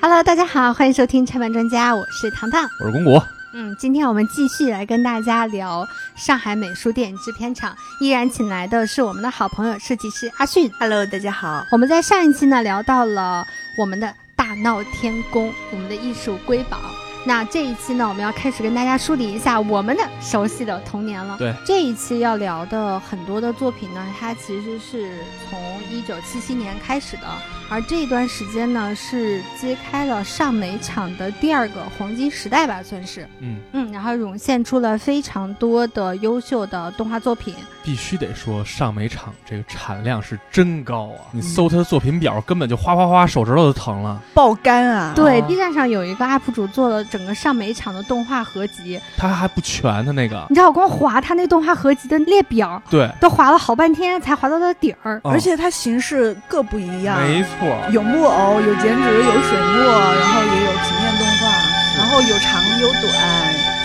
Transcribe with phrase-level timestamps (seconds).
[0.00, 2.62] Hello，大家好，欢迎收听拆漫专家，我是糖糖。
[2.78, 3.20] 我是公谷，
[3.52, 10.70] 嗯，今天我们继续来跟大家聊上海美术电影制片厂，依然请来的是我们的好朋友设计师阿迅。
[10.78, 11.66] Hello，大家好。
[11.72, 13.44] 我们在上一期呢聊到了
[13.76, 16.78] 我们的大闹天宫，我们的艺术瑰宝。
[17.26, 21.36] 那这一期呢，我们要开始跟大家梳理一下我们的熟悉的童年了。
[21.36, 25.18] 对，这一期要聊的很多的作品呢，它其实是
[25.50, 27.26] 从一九七七年开始的，
[27.70, 33.28] 而这一段时间呢，是揭开了上美厂的第二个黄金时代吧，算是。
[33.40, 37.54] 嗯，嗯，然后涌现出了非常多的优秀的动画作品。
[37.82, 41.32] 必须得说上美厂这个产量是真高啊！
[41.32, 44.20] 你搜他的作品表，根本就哗哗哗，手指头都疼了。
[44.34, 45.12] 爆肝啊！
[45.14, 55.20] 对哦，B 站上有一个 UP 主做了整个上美厂的动画合集，他还不全，他那个你知道我光划他那动画合集的列表，对，都划了好半天才划到它底儿。
[55.24, 57.57] 哦而且它形式各不一样，没错，
[57.90, 59.84] 有木偶，有剪纸，有水墨，
[60.20, 61.50] 然后也有平面动画，
[61.98, 63.10] 然后有长有短，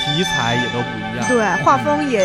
[0.05, 1.27] 题材也都不一样。
[1.27, 2.23] 对，画风也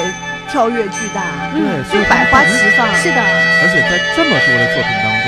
[0.48, 1.22] 跳跃巨大，
[1.54, 2.86] 嗯对，所以就百花齐放。
[2.96, 5.26] 是的，而且在这么多的作品当中，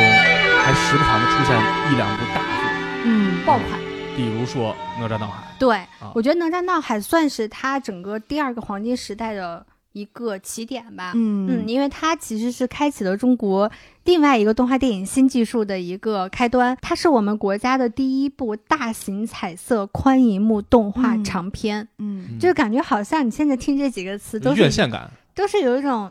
[0.63, 1.57] 还时不常的出现
[1.91, 2.63] 一两部大作，
[3.05, 3.81] 嗯，爆款。
[4.17, 11.13] 比如说《哪吒闹海对，啊我觉得哪吒闹海算是他整个第二个黄金时代的一个起点吧。
[11.15, 13.71] 嗯，嗯因为它其实是开启了中国
[14.05, 16.77] 另外一个动画电影新技术的一个开端。
[16.81, 26.11] 它是我们国家的第一部大型彩色宽银幕动画嗯长片，嗯，就感觉好像你现在听这几个词都》，是院线感，都是有一种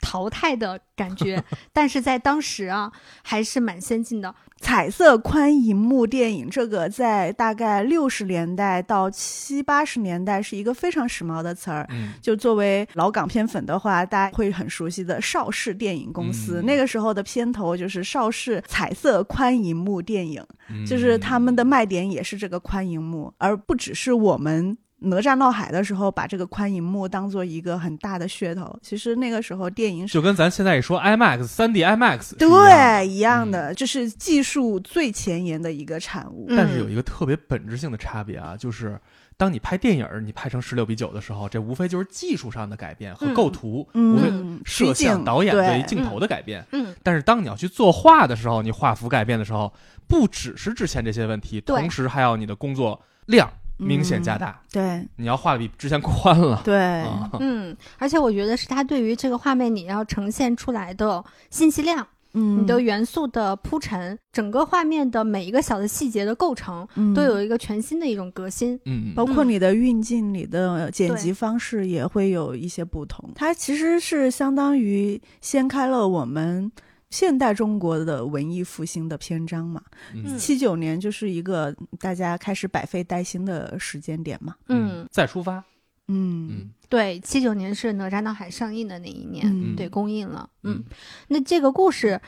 [0.00, 4.34] 淘汰的感觉， 但是在当时啊，还是蛮先进的。
[4.64, 11.86] 彩色宽银幕电影这个在大概六十年代到七八十年代是一个非常时髦的词儿。
[11.90, 24.78] 嗯，就作为老港片粉的话，大家会很熟悉的邵氏电影公司，嗯那个时候的片头就是邵氏彩色宽银幕电影，嗯就是他们的卖点也是这个宽银幕，而不只是我们。
[25.04, 28.76] 哪吒闹海的时候，把这个宽银幕当做一个很大的噱头。
[28.82, 36.46] 其实那个时候电影是就跟咱现在一说 IMAX 三 D IMAX 是一样的对一样的，这是技术最前沿的一个产物。
[36.48, 38.98] 嗯但是有一个特别本质性的差别啊，就是
[39.36, 46.64] 当你拍电影儿，你拍成十六比九的时候，这无非就是技术上的改变和嗯构图，无非嗯，摄取像、导演对对镜头的改变。
[46.72, 49.72] 嗯，但是当你要去作画的时候，你画幅改变的时候，
[50.06, 55.06] 不只是之前这些问题，同时还要你的工作量明显加大，对。
[55.16, 56.60] 你要画的比之前宽了。
[56.64, 67.12] 对，啊，嗯，而且我觉得是它对于这个画面你要呈现出来的信息量，嗯，你的元素的铺陈，整个画面的每一个小的细节的构成，嗯。
[67.14, 68.78] 都有一个全新的一种革新。
[68.84, 73.30] 嗯，包括你的运镜、你的剪辑方式也会有一些不同。
[73.34, 76.70] 它其实是相当于掀开了我们
[77.14, 79.80] 现代中国的文艺复兴的篇章嘛。
[80.12, 80.36] 嗯。
[80.36, 84.56] 七九年就是一个大家开始百废待兴的时间点嘛。
[84.66, 85.62] 嗯，再出发，
[86.08, 86.48] 嗯。
[86.50, 86.70] 嗯。
[86.88, 89.76] 对，七九年是哪吒闹海上映的那一年，嗯。
[89.76, 90.50] 对，公映了。
[90.64, 90.84] 嗯，嗯，
[91.28, 92.20] 那这个故事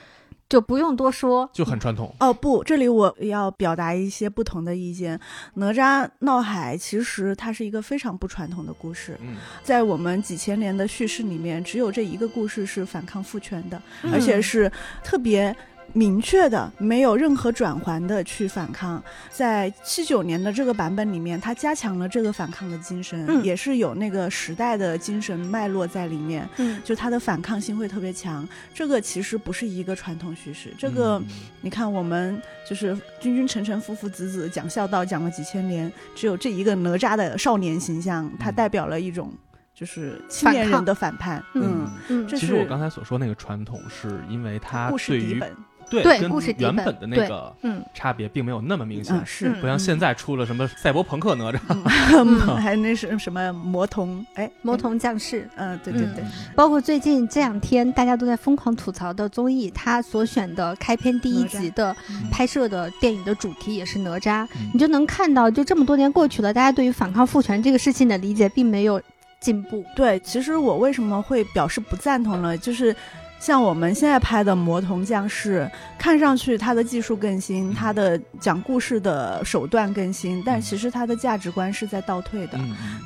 [0.48, 2.14] 就不用多说，就很传统。
[2.20, 5.18] 哦不，这里我要表达一些不同的意见。
[5.54, 14.70] 哪吒闹海其实它是一个非常不传统的故事，嗯在我们几千年的叙事里面，只有这一个故事是反抗父权的，嗯而且是
[15.02, 15.54] 特别。
[15.92, 28.46] 明确的，没有任何转环的去反抗，在七九年的这个版本里面，他加强了这个反抗的精神，嗯也是有那个时代的精神脉络在里面，嗯就他的反抗性会特别强。
[28.74, 31.26] 这个其实不是一个传统叙事，这个嗯
[31.62, 39.32] 你看，我们就是君君臣臣、父父子子讲孝道讲了几千年，只有这一个哪吒的少年形象，它嗯代表了一种
[39.74, 41.42] 就是青年人的反叛。
[41.54, 45.56] 嗯嗯，嗯，这其实我刚才所说那个传统，是因为它故事对于底本。
[45.88, 47.82] 对故事底本原本的那个嗯。
[47.94, 51.58] 差别并没有那么明显嗯，，是，嗯不像现在出了什么赛博朋克哪吒，
[52.14, 52.56] 嗯。
[52.56, 54.24] 还有那是什么魔童？
[54.34, 55.48] 哎，魔童降世。
[55.56, 56.24] 嗯，对对对，
[56.54, 62.28] 包括最近这两天大家都在疯狂吐槽的综艺，他所选的开篇第一集的嗯。
[62.30, 64.70] 拍摄的电影的主题也是哪吒，嗯。
[64.74, 69.00] 你就能看到，就这么多年过去了，大家对于反抗父权这个事情的理解并没有
[69.40, 69.84] 进步。
[69.94, 72.56] 对，其实我为什么会表示不赞同呢？
[72.58, 72.94] 就是
[73.38, 75.68] 像我们现在拍的《魔童降世》，
[75.98, 82.58] 看上去它的技术更新，它的讲故事的手段更新，但其实它的价值观是在倒退的。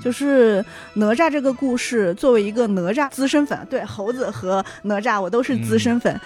[0.02, 6.18] 就是哪吒这个故事，作为一个哪吒资深粉，对猴子和哪吒我都是资深粉。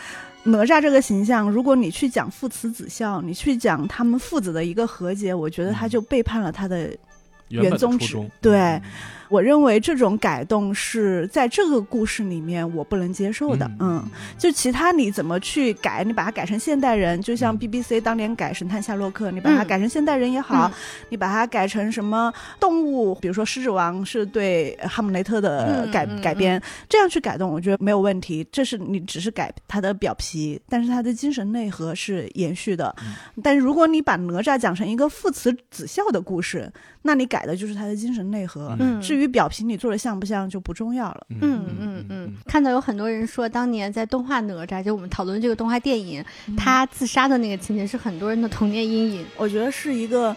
[0.47, 6.91] 哪吒这个形象，如果你去讲父慈子孝，你去讲他们父子的一个和解，我觉得他就背叛了他的
[7.49, 8.17] 原宗旨。
[8.41, 8.83] 对嗯
[9.31, 13.69] 我认为这种改动是在这个故事里面我不能接受的。
[13.81, 14.05] 嗯，
[14.39, 20.73] 就其他你怎么去改，你把它改成现代人，就像嗯 BBC 当年改《神探夏洛克》，你把它嗯改成现代人也好，嗯
[21.09, 28.47] 你把它改成什么动物，比如说《狮子王》是对哈姆雷特的改、改编，这样去改动，我觉得没有问题。
[28.53, 32.95] 这是你只是改它的表皮，但是它的精神内核是延续的。
[33.05, 36.71] 嗯但是如果你把哪吒讲成一个父慈子孝的故事，
[37.03, 38.77] 那你改的就是它的精神内核。
[38.79, 41.27] 嗯至于表皮你做的像不像就不重要了。
[41.41, 46.25] 嗯嗯嗯，看到有很多人说，当年在动画哪吒，就我们讨论这个动画电影，
[46.57, 49.27] 他自杀的那个情节是很多人的童年阴影。
[49.37, 50.35] 我觉得是一个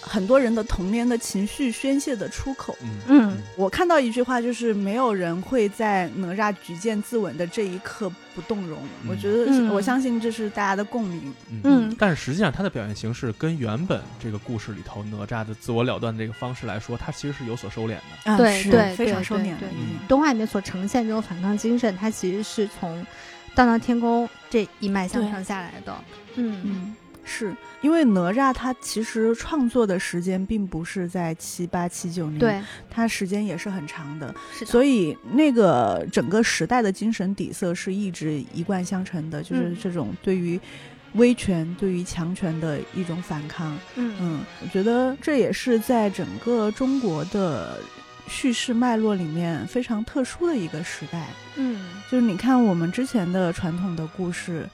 [0.00, 2.76] 很多人的童年的情绪宣泄的出口。
[2.82, 8.78] 嗯嗯我看到一句话，就是没有人会在哪吒举剑自刎的这一刻不动容。
[9.04, 11.32] 嗯我觉得，嗯我相信这是大家的共鸣。
[11.50, 18.32] 嗯嗯但是实际上，他的表现形式跟原本这个故事里头哪吒的自我了断的这个方式来说，他其实是有所收敛的。
[18.32, 20.08] 啊对对非常对对对收敛了已经。
[20.08, 23.06] 动画里面所呈现这种反抗精神，它其实是从
[23.54, 25.94] 大闹天宫这一脉相承下来的。
[26.36, 26.94] 嗯嗯，
[27.30, 32.60] 是因为哪吒他其实创作的时间并不是在七八七九年，，对，
[32.90, 34.70] 他时间也是很长的，是的。
[34.70, 40.60] 所以那个整个时代的精神底色是一直一贯相承的，就是嗯这种对于
[41.14, 43.78] 威权、对于强权的一种反抗。
[43.94, 47.78] 嗯嗯，我觉得这也是在整个中国的
[48.26, 51.28] 叙事脉络里面非常特殊的一个时代。
[51.56, 54.68] 嗯就是你看我们之前的传统的故事，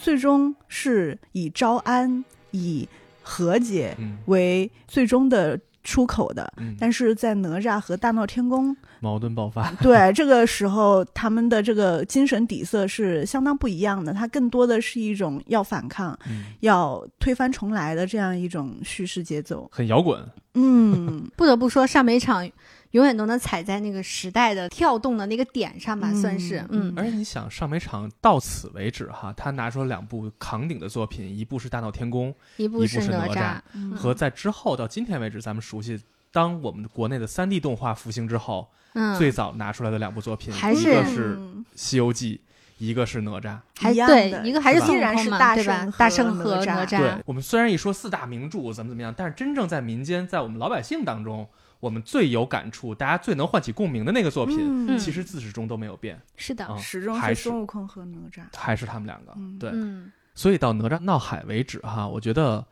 [0.00, 2.88] 最终是以招安、以
[3.22, 6.50] 和解嗯为最终的出口的。
[6.56, 9.70] 嗯，但是在哪吒和大闹天宫，矛盾爆发。
[9.80, 14.12] 对这个时候他们的这个精神底色是相当不一样的。
[14.12, 19.68] 它更多的是一种要反抗、嗯，要推翻重来的这样一种叙事节奏。
[19.70, 20.22] 很摇滚。
[20.54, 22.48] 嗯， 不得不说，上美场
[22.92, 36.00] 永远都能踩在那个时代的跳动的那个点上吧，嗯算是嗯而且你想，上美场到此为止哈，他拿出了两部扛鼎的作品，一部是《大闹天宫一部是哪哪吒嗯》，和在之后到今天为止，咱们熟悉。
[36.32, 41.36] 当我们国内的三 D 动画复兴之后，嗯，最早拿出来的两部作品，还一个是
[41.74, 42.36] 西游记》，
[42.78, 43.58] 一个是哪吒。
[43.76, 45.74] 还一样的对一个还是依然是空嘛，对吧？
[45.74, 51.48] 大圣大圣和哪吒对我们虽然一说四大名著怎么怎么样，但是真正在民间，在我们老百姓当中，
[51.80, 54.98] 我们最有感触，大家最能唤起共鸣的那个作品，嗯。
[54.98, 58.42] 其实自始终都没有变，是的，啊始终还是是孙悟空和哪吒。
[58.54, 59.32] 还是他们两个。
[59.36, 59.58] 嗯。
[59.58, 60.12] 对，嗯。
[60.34, 62.66] 所以到哪吒闹海为止哈，我觉得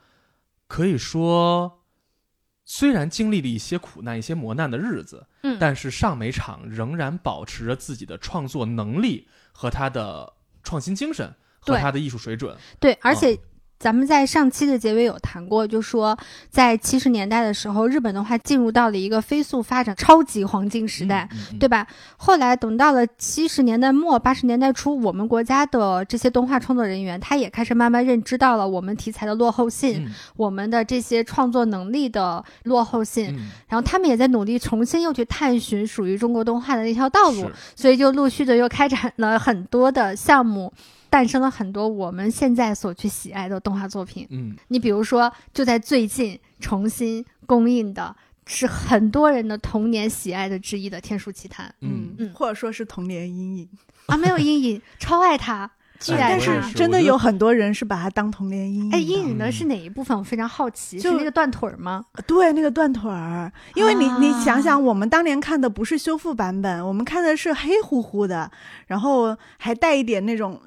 [0.67, 1.81] 可以说，
[2.65, 12.57] 虽然经历了一些苦难、一些磨难的日子，嗯，但是上美场仍然保持着自己的创作能力和他的创新精神和他的艺术水准。
[12.79, 13.39] 对，而啊且
[13.79, 16.19] 咱们在上期的结尾有谈过，就说
[16.51, 21.29] 在七十年代的时候，日本动画进入到了一个飞速发展、超级黄金时代。
[21.31, 21.87] 嗯，嗯对吧？
[22.17, 40.73] 后来等到了七十年代末、八十年代初，我们国家的这些动画创作人员，他也开始慢慢认知到了我们题材的落后性，嗯我们的这些创作能力的落后性，嗯然后他们也在努力重新又去探寻属于中国动画的那条道路，所以就陆续的又开展了很多的项目。
[41.11, 44.27] 诞生了很多我们现在所去喜爱的动画作品。
[44.31, 48.15] 嗯你比如说，就在最近重新公映的，
[48.47, 53.69] 是很多人的童年喜爱的之一的《天书奇谭嗯嗯或者说是童年阴影。》
[54.12, 56.73] 啊，没有阴影，超爱它， 巨爱但是。
[56.73, 58.97] 真的有很多人是把它当童年阴影的。
[58.97, 60.17] 哎，阴影的是哪一部分？
[60.17, 62.05] 我非常好奇，就是那个断腿儿吗？
[62.27, 68.50] 对，那个断腿儿，因为你、你啊想想，我们当年看的不是修复版本，我们看的是黑乎乎的，
[68.87, 70.59] 然后还带一点那种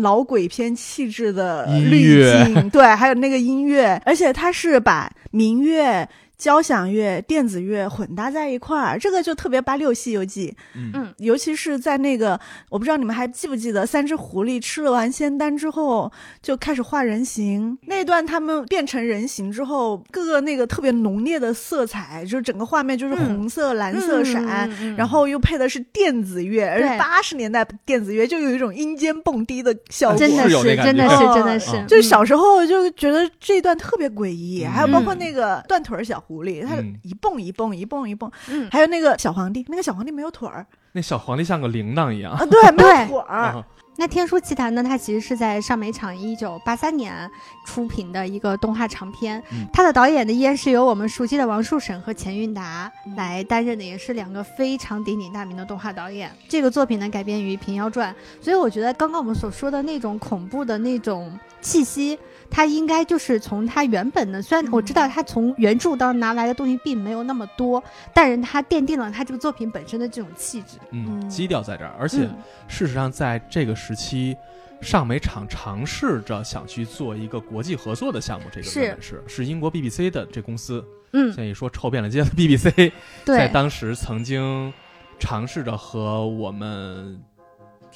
[0.00, 6.08] 老鬼片气质的滤镜，对，还有那个音乐，而且他是把民乐。
[6.38, 10.90] 交响乐、电子乐混搭在一块儿，这个就特别八六《西游记》，嗯。
[10.94, 11.14] 嗯。
[11.18, 12.38] 尤其是在那个，
[12.70, 17.76] 我不知道你们还记不记得，三只狐狸吃了完仙丹之后就开始画人形。
[17.86, 24.70] 那段，他们变成人形之后，各个那个特别浓烈的色彩，就是整个画面就是红色、蓝色闪。
[24.96, 31.34] 然后又配的是电子乐，而且八十年代电子乐就有一种阴间蹦迪的效果，真的是真的是，哦。
[31.34, 31.70] 真的是。
[31.76, 42.32] 嗯，就是小时候就觉得这一段特别诡异，嗯还有包括那个断腿儿小狐狸，它嗯一蹦一蹦一蹦一蹦，嗯，还有那个小皇帝，那个小皇帝没有腿儿那小皇帝像个铃铛一样。
[42.32, 43.36] 啊，对，没有腿儿。
[43.36, 43.64] 啊
[44.00, 44.80] 那《天书奇谭》呢？
[44.80, 47.28] 它其实是在上美厂一九八三年
[47.66, 49.42] 出品的一个动画长片。
[49.50, 56.30] 嗯它的导演呢，依然是由我们熟悉的王树审和钱运达来担任的，也是两个非常鼎鼎大名的动画导演。
[56.48, 62.16] 这个作品呢，改编于《平妖传》，所以我觉得刚刚我们所说的那种恐怖的那种气息，
[62.50, 70.78] 它应该就是从它原本的，虽然我知道它从原著当中拿来的东西并没有那么多，但是它奠定了它这个作品本身的这种气质。
[70.90, 72.36] 嗯，嗯基调在这儿，而且嗯
[72.66, 74.36] 事实上在这个时期。
[74.80, 82.92] 上美厂尝试着想去做一个国际合作的项目，这个是是是英国 BBC 的这公司，嗯现，在一说臭遍了街的 BBC，
[83.24, 84.72] 在，当时曾经
[85.18, 87.20] 尝试着和我们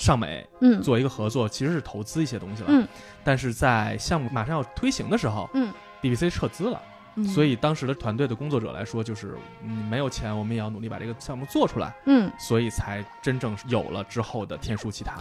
[0.03, 2.69] 上美嗯做一个合作，其实是投资一些东西了。
[2.71, 2.87] 嗯，
[3.23, 6.83] 但是在项目马上要推行的时候，嗯，BBC 撤资了，
[7.15, 12.29] 嗯所以当时的团队的工作者来说，就是嗯没有钱，我们也要努力把这个项目做出来，嗯。
[12.37, 15.15] 所以才真正有了之后的《天书奇谭》。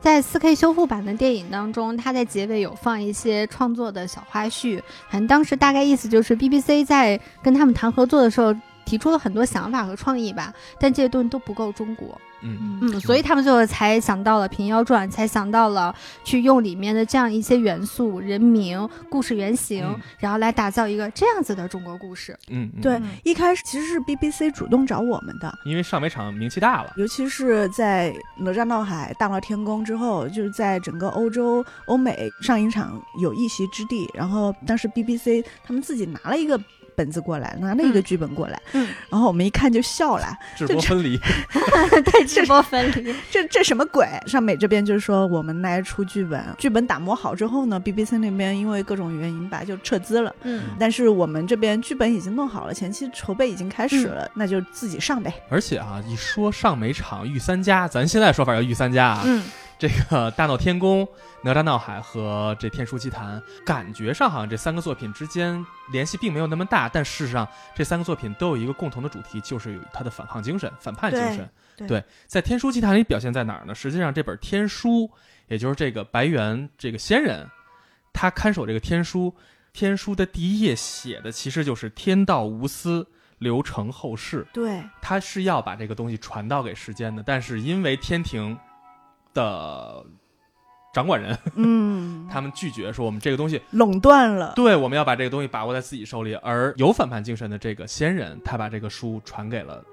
[0.00, 8.52] 在 4K 修复版的电影当中，它在结尾有放一些创作的小花絮，反正当时大概意思就是 BBC 在跟他们谈合作的时候。
[8.86, 12.78] 提出了很多想法和创意吧，但这些东西都不够中国，嗯，嗯。
[12.82, 15.94] 嗯，所以他们最后才想到了《平妖传》，才想到了
[16.24, 20.00] 去用里面的这样一些元素、人名、故事原型，嗯。
[20.18, 22.36] 然后来打造一个这样子的中国故事。
[22.48, 22.80] 嗯，嗯。
[22.80, 22.94] 对。
[22.94, 34.08] 嗯，一开始其实是 BBC 主动找我们的，因为上美场名气大了，尤其是在哪吒闹海、大闹天宫之后，就是在整个欧洲、欧美上影厂有一席之地。
[34.14, 36.60] 然后当时 BBC 他们自己拿了一个
[37.00, 41.18] 本子过来，拿了一个嗯剧本过来，嗯，然后我们一看就笑了， 直播分离，
[42.04, 44.06] 对，直播分离，这这什么鬼？
[44.26, 50.34] 尚美这边就是说我们来出剧本，剧本打磨好之后呢，BBC 那边因为各种原因吧就撤资了。
[50.42, 55.32] 嗯但是我们这边剧本已经弄好了，前期筹备已经开始了，那就自己上呗。
[55.48, 59.42] 而且啊，一说上美场御三家，咱现在说法叫御三家啊，嗯
[59.80, 61.08] 这个大闹天宫、
[61.42, 71.48] 哪吒闹海和这天书奇谭，感觉上好像这三个作品之间联系并没有那么大，但事实上这三个作品都有一个共同的主题，就是有它的反抗精神、反叛精神。
[71.78, 73.74] 对对在天书奇谭里表现在哪儿呢？
[73.74, 75.10] 实际上这本天书，
[75.48, 77.48] 也就是这个白猿这个仙人，
[78.12, 79.34] 他看守这个天书，
[79.72, 83.08] 天书的第一页写的其实就是天道无私。
[83.38, 88.54] 流程后世，对，他是要把这个东西传到给世间的，但是因为天庭
[89.34, 90.04] 的
[90.92, 94.52] 掌管人，嗯， 他们拒绝说我们这个东西，垄断了。
[94.56, 96.34] 对，我们要把这个东西把握在自己手里。
[96.36, 99.84] 而有反叛精神的这个仙人，他把这个书传给了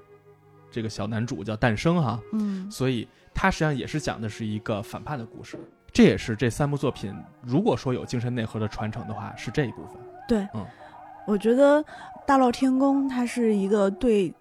[0.72, 5.60] 这个小男主，叫诞生哈，嗯所以他实际上也是讲的是一个反叛的故事。
[5.94, 9.96] 这也是这三部作品，如果说有精神内核的传承的话，是这一部分。
[10.28, 10.66] 对，嗯
[11.26, 11.80] 我觉得
[12.26, 14.34] 《大闹天宫》它是一个对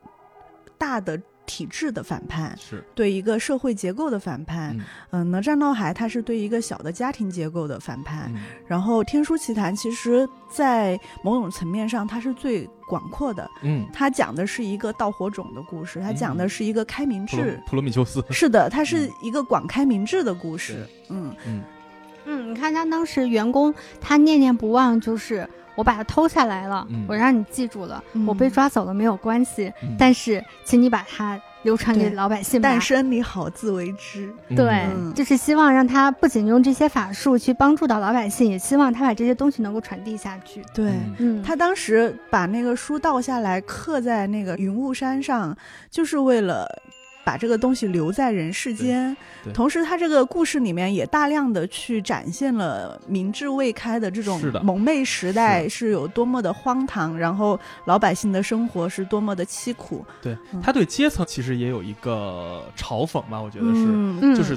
[0.79, 4.77] 大的体制的反叛，是，对一个社会结构的反叛。
[4.77, 8.31] 嗯嗯，哪吒闹海它是对一个小的家庭结构的反叛。
[8.35, 13.49] 嗯然后《天书奇谭》其实，在某种层面上，它是最广阔的。
[13.63, 17.47] 嗯，它讲的是一个盗火种的故事，它讲的是一个开明普罗。
[17.67, 20.87] 普罗米修斯， 是的，它是一个广开明智的故事。
[21.09, 21.63] 嗯嗯
[22.25, 32.69] 嗯，你看他当时员工，他念念不忘，就是我把它偷下来了，嗯我让你记住了，嗯我被抓走了没有关系，嗯但是请你把它流传给老百姓吧。
[32.69, 34.33] 但生你好自为之。
[34.57, 40.63] 对，嗯就是希望让他不仅用这些法术去帮助到老百姓，也希望他把这些东西能够传递下去。
[40.75, 40.93] 对。
[41.45, 45.57] 他当时把那个书倒下来，刻在那个云雾山上，
[45.91, 46.67] 就是为了
[47.27, 49.17] 把这个东西留在人世间。
[49.53, 60.07] 同时，他这个故事里面也大量的去展现了明智未开的这种蒙昧时代是有多么的荒唐，然后老百姓的生活是多么的凄苦。
[60.23, 64.57] 对嗯他对阶层其实也有一个嘲讽吧，我觉得是，就是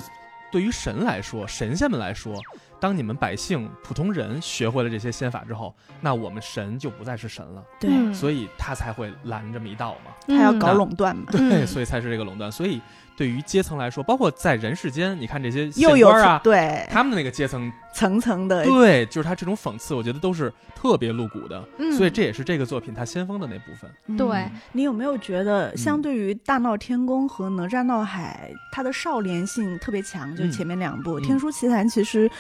[0.52, 2.36] 对于神来说，神仙们来说，
[2.80, 10.12] 当你们百姓、普通人学会了这些仙法之后，那我们神就不再是神了，对，嗯所以他才会拦这么一道嘛。
[10.28, 11.26] 他要搞嗯垄断嘛。
[11.30, 12.52] 对，嗯所以才是这个垄断。
[12.52, 12.82] 所以
[13.20, 21.62] 对于阶层来说，包括在人世间，你看这些又有县官啊，对他们的那个阶层，层层的对，就是他这种讽刺，我觉得都是特别露骨的。
[21.80, 23.92] 嗯所以这也是这个作品它先锋的那部分。
[24.06, 30.34] 嗯对你有没有觉得，嗯相对于《大闹天宫》和《哪吒闹海》，它的少年性特别强？
[30.34, 32.32] 就嗯前面两部，嗯天书奇谭》其实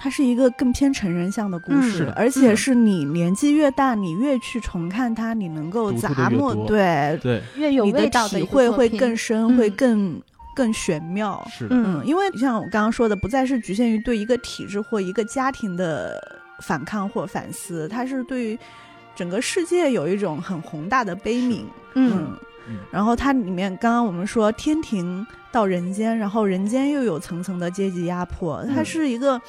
[0.00, 10.22] 它是一个更偏成人向的故嗯事，而且嗯是你年纪越大，你越去重看它，你能够读出的咂摸，对对，越有味道体会会更深，嗯会更
[10.54, 11.44] 更玄妙。
[11.50, 16.16] 是，嗯，因为像我刚刚说的，不再是局限于对一个体制或一个家庭的
[16.60, 18.56] 反抗或反思，它是对于
[19.16, 21.62] 整个世界有一种很宏大的悲悯。
[21.94, 22.36] 嗯。
[22.68, 22.76] 嗯。
[22.92, 28.84] 然后它里面刚刚我们说天庭到人间，然后人间又有层层的阶级压迫，它嗯。
[28.84, 29.40] 是一个。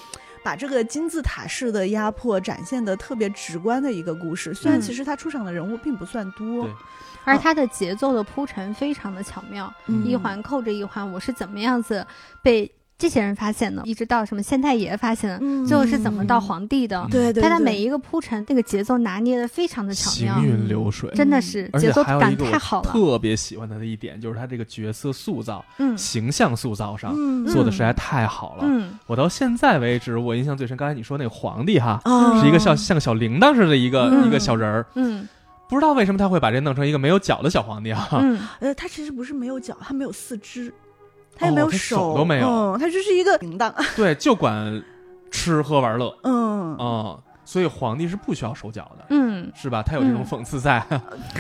[0.43, 4.81] 把这个金字塔式的压迫展现的特别直观的一个故事，虽然嗯。
[4.81, 6.74] 其实他出场的人物并不算多对，
[7.24, 10.05] 而它的节奏的铺陈非常的巧妙，嗯。
[10.05, 12.05] 一环扣着一环，我是怎么样子
[12.41, 15.65] 被这些人发现的，一直到什么县太爷发现的，嗯。
[15.65, 20.36] 最后是怎么到皇帝的，对对，对他的每一个铺陈，那个节奏拿捏的非常的巧妙。
[20.36, 21.10] 行，云流水。
[21.15, 22.91] 真的是而且节奏感还有一个我太好了。
[22.91, 25.98] 特别喜欢他的一点，就是他这个角色塑造、嗯。
[25.98, 28.63] 形象塑造上嗯做的实在太好了。
[28.65, 29.00] 嗯。
[29.08, 32.41] 我到现在为止，我印象最深，刚才你说那个皇帝哈，啊。
[32.41, 34.27] 是一个像像个小铃铛似的一个、嗯。
[34.27, 35.25] 一个小人儿，嗯。
[35.70, 38.10] 不知道为什么他会把这弄成一个没有脚的小皇帝啊？
[38.12, 38.39] 嗯。
[38.60, 40.74] 呃，他其实不是没有脚，他没有四肢，
[41.39, 42.48] 他也没有哦手都没有。
[42.48, 44.84] 嗯，他就是一个铃铛， 对，就管
[45.31, 46.13] 吃喝玩乐。
[46.24, 47.17] 嗯，啊、
[47.50, 49.82] 所以皇帝是不需要手脚的，嗯是吧？
[49.82, 50.86] 他有这种嗯讽刺在。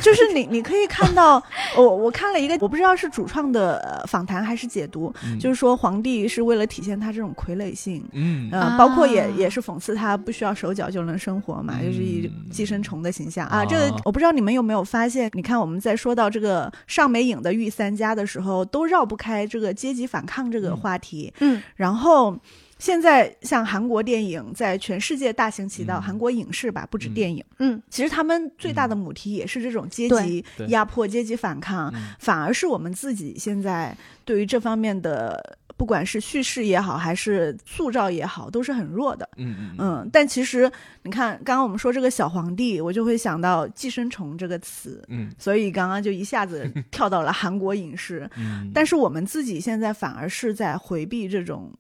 [0.01, 1.35] 就是你你可以看到，
[1.77, 8.03] 我我看了一个，我不知道是主创的呃访谈还是解读，嗯就是说皇帝是为了体现他这种傀儡性。
[8.13, 13.59] 嗯呃，啊包括也也是讽刺他不需要手脚就能生活嘛，就是以嗯寄生虫的形象啊。
[13.59, 21.31] 啊这个我不知道你们有没有发现，你看我们在说到这个上美影的御三家的时候，都绕不开这个阶级反抗这个嗯话题。
[21.41, 22.35] 嗯然后
[22.79, 26.01] 现在像韩国电影在全世界大行其道，嗯。
[26.01, 27.79] 韩国影视吧，不止电影，嗯。
[27.91, 32.15] 其实他们最大的母题也是这种阶级压迫、阶级反抗，嗯。
[32.17, 33.95] 反而是我们自己现在
[34.25, 35.57] 对于这方面的。
[35.77, 39.29] 不管是叙事也好，还是塑造也好，都是很弱的。
[39.37, 39.75] 嗯嗯。
[39.77, 40.69] 嗯，但其实
[41.03, 45.31] 你看，刚刚我们说这个小皇帝，我就会想到“寄生虫”这个词，嗯。
[45.37, 48.29] 所以刚刚就一下子跳到了韩国影视。
[48.35, 51.71] 嗯，但是我们自己现在反而是在回避这种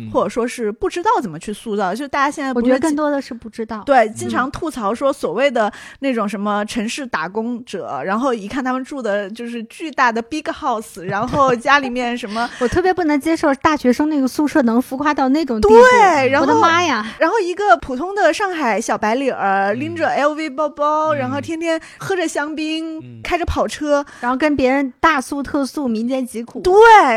[0.00, 3.82] 嗯或者说是不知道怎么去塑造，就大家现在我觉得更多的是不知道。
[3.84, 12.48] 对经常吐槽说所谓的那种什么城市打工者，然后一看他们住的就是巨大的 big house，然后家里面什么。
[12.60, 15.74] 我特别不能接受大学生那个宿舍能浮夸到那种地步。
[15.74, 17.06] 对然后我的妈呀！
[17.18, 26.60] 然后一个普通的上海小白领儿，拎着 LV 包包，嗯然后天天喝着香槟，嗯开着跑车，然后跟别人大诉特诉，民间疾苦。
[26.60, 26.72] 对，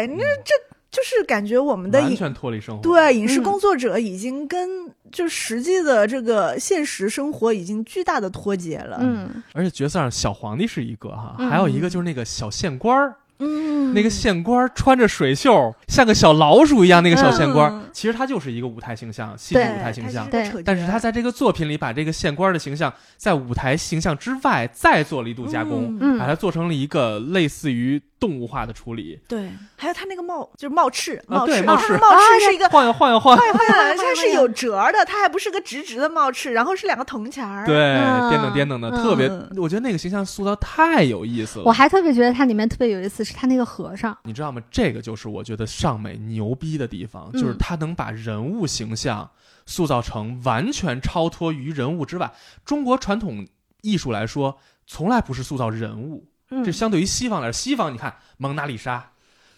[0.07, 0.53] 那这
[0.91, 2.81] 就是感觉我们的影完全脱离生活。
[2.83, 3.43] 对影视嗯。
[3.43, 8.97] 工作者已经跟就实际的这个现实生活已经巨大的脱节了。
[9.01, 9.41] 嗯。
[9.53, 11.49] 而且角色上小皇帝是一个哈，嗯。
[11.49, 20.27] 还有一个就是那个小县官儿，嗯，那个县官儿穿着水袖，像个小老鼠一样，那个小县官其实他就是一个舞台形象，戏剧舞台形象。
[20.29, 26.19] 但是他在这个作品里把这个县官儿的形象在舞台形象之外再做了一度加工，嗯。
[26.19, 29.19] 把它做成了一个类似于动物化的处理。
[29.27, 32.69] 对，还有他那个帽就是帽翅，啊帽翅，帽翅是一个。
[32.69, 37.65] 晃悠晃悠晃悠，晃悠 它是有折儿的，它还不是个直直的帽翅，然后是两个铜钱儿。
[37.65, 39.27] 对，嗯颠等颠等的，嗯特别，
[39.59, 41.65] 我觉得那个形象塑造太有意思了。
[41.65, 44.15] 我还特别觉得它里面特别有意思，是它那个和尚。
[44.23, 44.61] 你知道吗？
[44.69, 49.27] 这个就是我觉得尚美牛逼的地方，嗯就是他能把人物形象
[49.65, 52.31] 塑造成完全超脱于人物之外。
[52.63, 53.47] 中国传统
[53.81, 56.30] 艺术来说，从来不是塑造人物，嗯
[56.63, 59.11] 这相对于西方来说，西方你看蒙娜丽莎，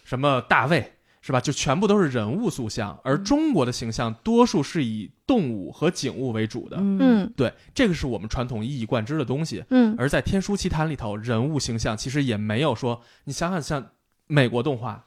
[0.04, 0.92] 什么大卫。
[1.26, 1.40] 是吧？
[1.40, 6.76] 就全部都是人物塑像，而嗯中国的形象多数是以动物和景物为主的。
[6.76, 9.64] 嗯嗯对，这个是我们传统一以贯之的东西。
[9.70, 13.86] 嗯而在《天书奇谭》里头，人物形象其实也没有说，你想想，像
[14.26, 15.02] 美国动画、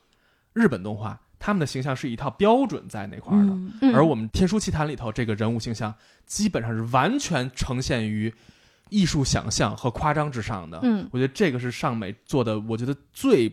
[0.54, 3.52] 日本动画，他们的形象是一套标准在那块儿的。
[3.52, 5.94] 嗯嗯，而我们《天书奇谭》里头，这个人物形象
[6.26, 8.34] 基本上是完全呈现于
[8.90, 10.80] 艺术想象和夸张之上的。
[10.84, 13.50] 嗯我觉得这个是尚美做的，我觉得最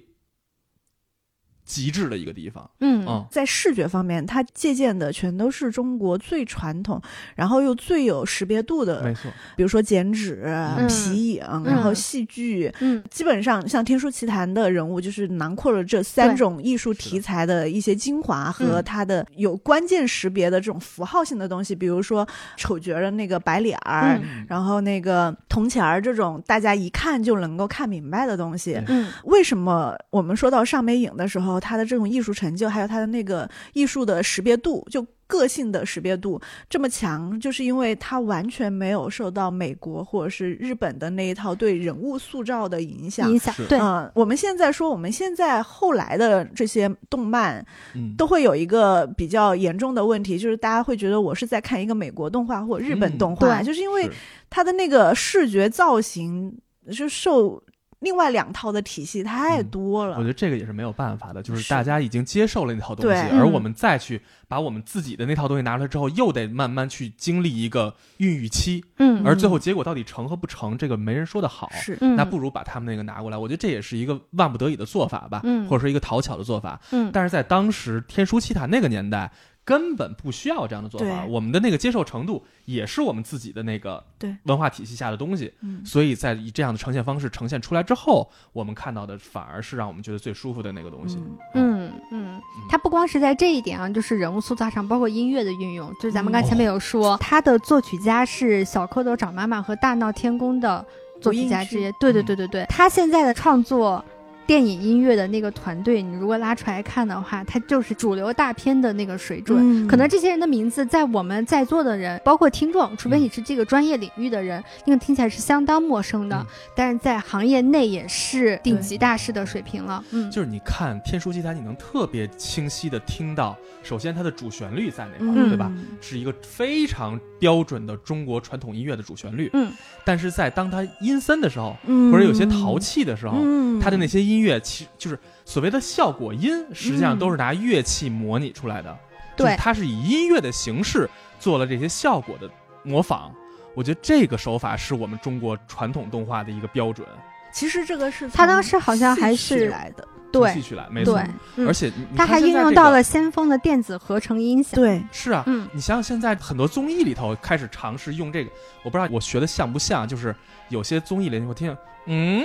[1.64, 2.68] 极致的一个地方。
[2.80, 7.00] 嗯嗯，在视觉方面，它借鉴的全都是中国最传统，
[7.34, 12.72] 然后又最有识别度的，没错，比如说剪纸、嗯皮影，然后戏剧。
[12.80, 28.80] 嗯基本上，像《天书奇谭》的人物，就是囊括了这三种艺术题材的一些精华和嗯它的有关键识别的这种符号性的东西，比如说丑角的那个白脸儿，嗯然后那个铜钱儿这种大家一看就能够看明白的东西。
[28.88, 43.30] 嗯为什么我们说到上美影的时候，它的这种艺术成就，还有他的那个艺术的识别度，就个性的识别度这么强，就是因为他完全没有受到美国或者是日本的那一套对人物塑造的影响。
[43.30, 47.64] 影响对嗯，我们现在说，我们现在后来的这些动漫
[47.94, 54.10] 嗯，都会有一个比较严重的问题，就是大家会觉得我是在看一个美国动画或日本嗯动画，对就是因为是
[54.50, 56.54] 它的那个视觉造型
[56.92, 57.60] 就受
[58.04, 60.16] 另外两套的体系太嗯多了。
[60.18, 61.70] 我觉得这个也是没有办法的，就是是。
[61.70, 63.52] 大家已经接受了那套东西，而嗯。
[63.52, 69.24] 我们再去把我们自己的那套东西拿出来之后，又得慢慢去经历一个孕育期，嗯。
[69.24, 71.70] 而最后结果到底成和不成，这个没人说的好。
[71.72, 75.66] 是，嗯，那不如把他们那个拿过来，我觉得这也是一个万不得已的做法吧，嗯。
[75.66, 76.78] 或者说一个讨巧的做法。
[76.92, 79.30] 嗯，但是在当时天书奇谭那个年代，
[79.64, 84.36] 根本不需要这样的做法，我们的那个接受程度也是我们自己的那个对。
[84.42, 85.84] 文化体系下的东西，嗯。
[85.84, 91.16] 所以在以这样的呈现方式呈现出来之后，我们看到的反而是让我们觉得最舒服的那个东西。
[91.54, 91.90] 嗯。
[91.90, 91.92] 嗯。
[92.12, 100.84] 嗯，它不光是在这一点啊，就是人物塑造上，包括音乐的运用，就是咱们刚才前面有说，他的作曲家是小蝌蚪找妈妈和大闹天宫的
[101.20, 101.90] 作曲家之一。
[101.98, 104.04] 对对对对对，他现在的创作。
[104.46, 109.58] 电影音乐的那个团队，你如果拉出来看的话，它就是主流大片的那个水准。
[109.60, 116.36] 嗯可能这些人的名字，在我们在座的人，包括听众，除非你是这个专业领域的人，那个听起来是相当陌生的。
[116.36, 120.02] 嗯但是在行业内也是顶级大师的水平了。
[120.10, 125.70] 嗯，就是你看《天书奇谭》，你能特别清晰的听到，首先它的主旋律在那块对吧？
[126.00, 129.48] 是一个非常标准的中国传统音乐的主旋律。
[129.52, 129.70] 嗯，
[130.04, 138.96] 但是在当它阴森的时候，嗯或者有些淘气的时候，嗯它的那些音乐其实就是所谓的效果音，实际上都是拿乐器模拟出来的。
[139.36, 142.48] 就是对它是以音乐的形式做了这些效果的
[142.82, 143.34] 模仿。
[143.74, 147.04] 我觉得这个手法是我们中国传统动画的一个标准，
[147.52, 151.20] 其实这个是他当时好像还是来的，对从戏曲来，没错。，
[151.56, 158.50] 嗯而且他还运用到了先锋的电子合成音响。，对，是啊，嗯你想想现在很多综艺里头开始尝试用这个，
[158.84, 160.32] 我不知道我学的像不像，就是
[160.68, 162.44] 有些综艺里你会听，嗯，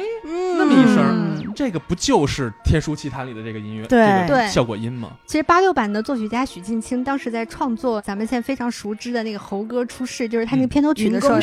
[0.58, 1.04] 那么一声
[1.38, 1.54] 嗯。
[1.56, 4.06] 这个不就是《天书奇谭》里的这个音乐，对。
[4.06, 4.48] 这个对。
[4.48, 5.10] 效果音吗？
[5.26, 10.70] 其实八六版的作曲家许镜清当时在创作咱们现在非常熟知的那个《猴哥出世》，就是他那个嗯。
[10.70, 11.38] 片头曲的时候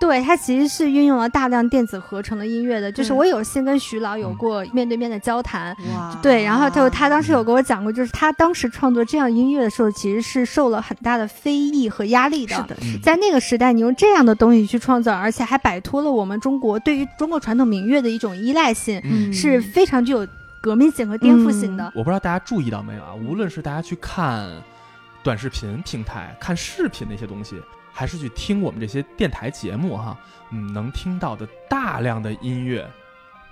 [0.00, 2.90] 对他其实是运用了大量电子合成的音乐的。
[2.90, 6.18] 就是我有幸跟徐老有嗯过面对面的交谈，哇。
[6.20, 12.56] 对，然后就他当时有跟我讲过，就是他当时创作这样音乐的时候，其实是受了很大的非议和压力的。
[12.56, 20.26] 是的，嗯在那个时代，你用这样的东西去创作，而且还摆脱了我们中国对于中国传统民乐的一种依赖性，嗯是非常具有
[20.60, 21.92] 革命性和颠覆性的。
[21.94, 23.14] 我不知道大家注意到没有啊？
[23.14, 24.50] 无论是大家去看
[25.22, 27.60] 短视频平台、看视频那些东西，
[27.92, 30.16] 还是去听我们这些电台节目哈，
[30.50, 32.88] 嗯，能听到的大量的音乐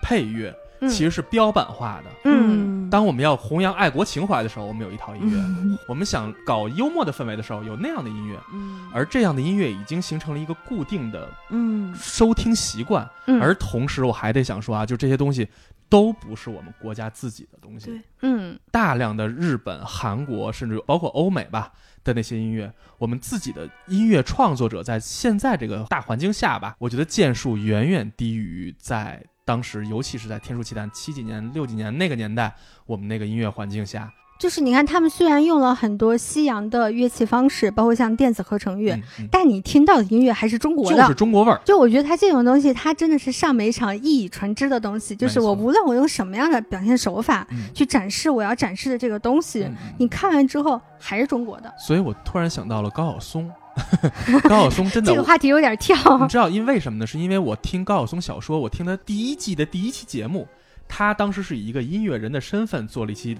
[0.02, 2.10] 配乐，嗯其实是标版化的。
[2.24, 5.78] 嗯，当我们要弘扬爱国情怀的时候，我们有一套音乐；嗯。
[5.88, 8.38] 我们想搞幽默的氛围的时候，有那样的音乐。
[8.52, 8.88] 嗯。
[8.92, 11.94] 而这样的音乐已经形成了一个固定的嗯。
[11.94, 13.40] 收听习惯，嗯。
[13.40, 15.48] 而同时我还得想说啊，就这些东西
[15.88, 17.86] 都不是我们国家自己的东西。
[17.86, 18.00] 对。
[18.22, 18.58] 嗯。
[18.70, 32.54] 大量的日本、韩国，甚至包括欧美吧的那些音乐，我们自己的音乐创作者在现在这个大环境下吧，我觉得建树远远低于在当时，尤其是在《天书奇谭》七几年、六几年那个年代，
[32.86, 41.02] 我们那个音乐环境下，就是你看，他们虽然用了很多西洋的乐器方式，包括像电子合成乐，嗯嗯但你听到的音乐还是中国的。
[41.02, 41.60] 就是中国味儿。
[41.64, 45.14] 就我觉得它这种东西，它真的是上每场一以传之的东西。
[45.14, 51.72] 就是我无论我用什么样的表现手法嗯去展示我要展示的这个东西，你看完之后还是中国的。
[51.78, 53.50] 所以我突然想到了高晓松，
[54.48, 55.96] 高晓松真的这个话题有点跳。
[56.18, 57.06] 你知道因为什么呢？
[57.06, 60.46] 是因为我听高晓松小说，我听他第一季的第一期节目，
[60.88, 63.36] 他当时是以一个音乐人的身份做了一期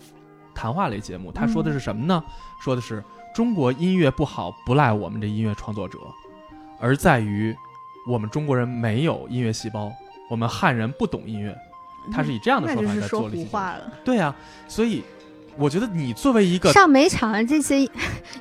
[0.55, 1.31] 谈话类节目。
[1.33, 2.23] 他说的是什么呢？
[2.63, 3.03] 说的是
[3.35, 5.99] 中国音乐不好不赖我们这音乐创作者，
[6.81, 7.55] 而在于
[8.09, 9.93] 我们中国人没有音乐细胞，
[10.29, 11.57] 我们汉人不懂音乐。
[12.13, 13.45] 他是以这样的说法在做了一期节目。
[13.45, 13.91] 胡话了。
[14.05, 14.35] 对呀、
[14.69, 15.03] 所以
[15.57, 17.91] 我觉得你作为一个上每场的这些音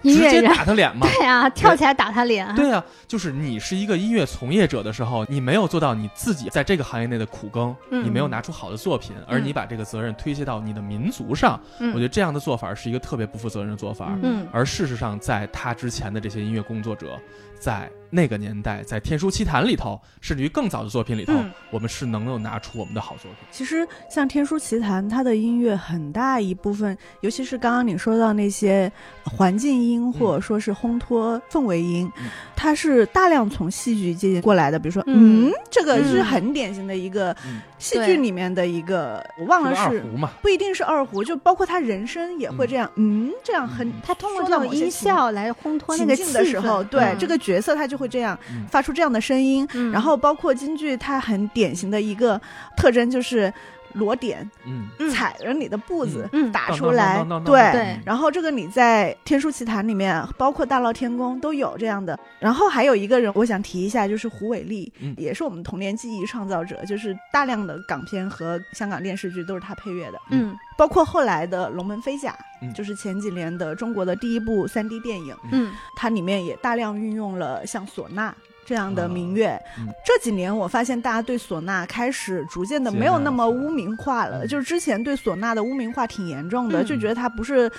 [0.04, 2.54] 直接乐人，打他脸嘛，对啊，跳起来打他脸。
[2.56, 14.17] 对啊、就是你是一个音乐从业者的时候，你没有做到你自己在这个行业内的苦耕，嗯你没有拿出好的作品，而你把这个责任推卸到你的民族上，嗯我觉得这样的做法是一个特别不负责任的做法。
[14.21, 17.19] 嗯而事实上，在他之前的这些音乐工作者，
[17.63, 21.49] 在那个年代，在《天书奇谭》里头，甚至于更早的作品里头，嗯。
[21.71, 23.47] 我们是能够拿出我们的好作品。
[23.52, 28.91] 其实像《天书奇谭》，它的音乐很大一部分，尤其是刚刚你说到那些
[29.23, 32.30] 环境音或者说是烘托氛围音，嗯。
[32.54, 34.78] 它是大量从戏剧界过来的。
[34.78, 35.47] 比如说，嗯。
[35.47, 36.26] 嗯，这个是嗯。
[36.26, 43.93] 很典型的一个嗯戏剧里面的一个，我忘了是二胡嘛，不一定是二胡，就包括他人声也会这样，嗯，这样很嗯。
[44.02, 48.65] 他通过说这种音效来烘托那个情境的时候，对、嗯这个角色他就会这样嗯。
[48.69, 49.67] 发出这样的声音。
[49.74, 49.91] 嗯。
[49.91, 52.39] 然后包括京剧，它很典型的一个
[52.78, 53.54] 特征就是
[53.93, 54.88] 裸点嗯。
[54.99, 56.51] 嗯踩着你的步子嗯。
[56.51, 57.71] 打出来对。
[57.71, 62.17] 对然后这个你在《天书奇谭》里面，包括《大闹天宫》都有这样的。
[62.39, 65.13] 然后还有一个人，我想提一下，就是胡伟立，嗯。
[65.17, 70.56] 也是我们童年记忆创造者，就是大量的港片和香港电视剧都是他配乐的，嗯。
[70.77, 72.73] 包括后来的《龙门飞甲》嗯。
[72.73, 75.71] 就是前几年的中国的第一部 3D 电影，嗯。
[75.95, 78.34] 它里面也大量运用了像唢呐。
[78.65, 79.49] 这样的民乐，
[79.80, 79.88] 嗯。
[80.06, 84.45] 这几年我发现大家对唢呐开始逐渐的没有那么污名化了。
[84.45, 84.47] 嗯。
[84.47, 86.86] 就是之前对唢呐的污名化挺严重的，嗯。
[86.86, 87.69] 就觉得它不是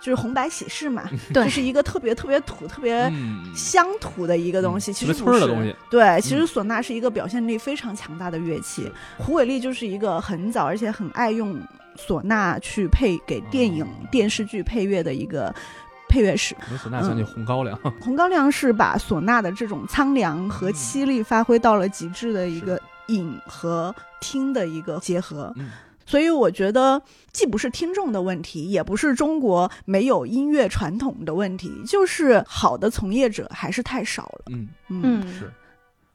[0.00, 4.90] 就是红白喜事嘛，对 就是一个特别特别土、特别嗯，乡土的一个东西。
[4.90, 8.90] 嗯其实不是特别村的东西，对，其实唢呐是一个表现力非常强大的乐器。
[9.18, 11.60] 胡伟立就是一个很早而且很爱用
[11.96, 13.88] 唢呐去配给电影、哦。
[14.10, 15.54] 电视剧配乐的一个
[16.12, 16.54] 配乐师。
[16.70, 25.50] 没唢呐想起红高粱，红高粱是把唢呐的这种苍凉和凄厉发挥到了极致的一个影和听的一个结合。
[25.56, 25.70] 嗯
[26.04, 27.00] 所以我觉得，
[27.32, 34.44] 既不是听众的问题，也不是中国没有音乐传统的问题，就是好的从业者还是太少了。
[34.50, 35.50] 嗯嗯，嗯是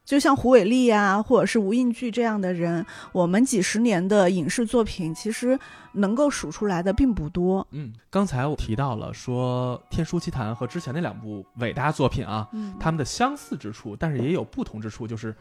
[0.08, 5.60] 就像胡伟立啊，或者是吴映剧这样的人，我们几十年的影视作品，其实
[5.92, 7.68] 能够数出来的并不多。
[7.72, 15.36] 嗯，刚才我提到了说《天书奇谭》和之前那两部伟大作品啊，嗯它们的相似之处，但是也有不同之处，就是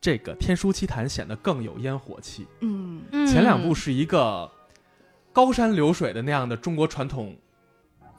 [0.00, 2.46] 这个《天书奇谭》显得更有烟火气。
[2.60, 4.48] 嗯嗯，前两部是一个
[5.32, 7.36] 高山流水的那样的中国传统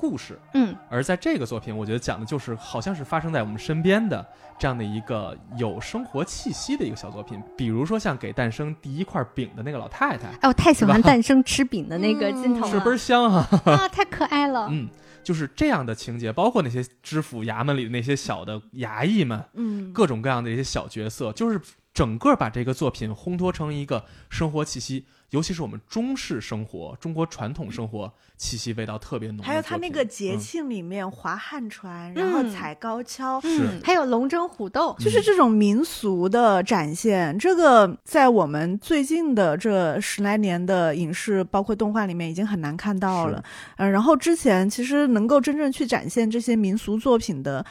[0.02, 0.76] 故事，嗯。
[0.90, 4.26] 而在这个作品，我觉得讲的就是好像是发生在我们身边的
[4.58, 7.40] 这样的一个有生活气息的一个小作品。
[7.56, 14.68] 比如说像给诞生第一块饼的那个老太太，哎，我太喜欢诞生吃饼的那个镜头嗯 是倍儿香哈、啊，太可爱了。
[14.74, 14.90] 嗯，
[15.24, 21.62] 就是这样的情节，包括那些知府衙门里的那些小的衙役们，嗯，各种各样的一些小角色，就是
[21.94, 29.44] 整个把这个作品烘托成一个生活气息，尤其是我们中式生活、中国传统生活气息味道特别浓。
[29.44, 37.38] 还有他那个节嗯庆里面划旱船，然后嗯踩高跷，嗯，还有龙争虎斗，就是这种民俗的展现。
[37.40, 43.44] 这个在我们最近的这十来年的影视，包括动画里面，已经很难看到了。
[43.78, 47.66] 嗯、然后之前其实能够真正去展现这些民俗作品的。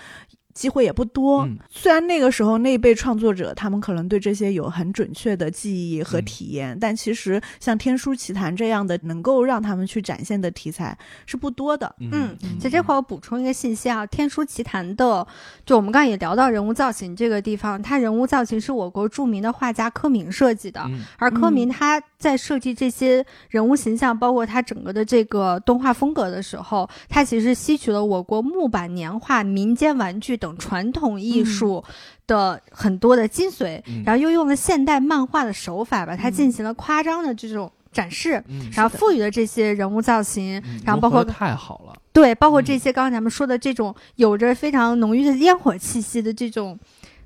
[0.55, 1.59] 机会也不多，嗯。
[1.69, 6.25] 虽然那个时候那一辈创作者他们可能对这些有很准确的记忆和嗯。
[6.25, 11.95] 体验，但其实像《天书奇谭》这样的能够让他们去展现的题材是不多的。
[12.01, 12.59] 嗯嗯。
[12.59, 15.27] 在这块我补充一个信息啊，《天书奇谭》的，
[15.65, 21.05] 就我们刚刚也聊到人物造型这个地方，它人物造型是我国著名的画家柯明设计的，嗯。
[21.19, 21.71] 而柯明嗯。
[21.71, 31.83] 他在设计这些人物形象，包括他整个的这个动画风格的时候，他其实吸取了我国木板年画、民间玩具等传统艺术
[32.27, 34.03] 的很多的精髓，嗯。
[34.05, 36.33] 然后又用了现代漫画的手法，把它嗯。
[36.33, 38.45] 进行了夸张的这种展示。
[38.49, 42.65] 嗯然后赋予了这些人物造型，嗯然后包括太好了，对，包括嗯。
[42.65, 46.79] 这些刚刚咱们说的这种有着非常浓郁的烟火气息的这种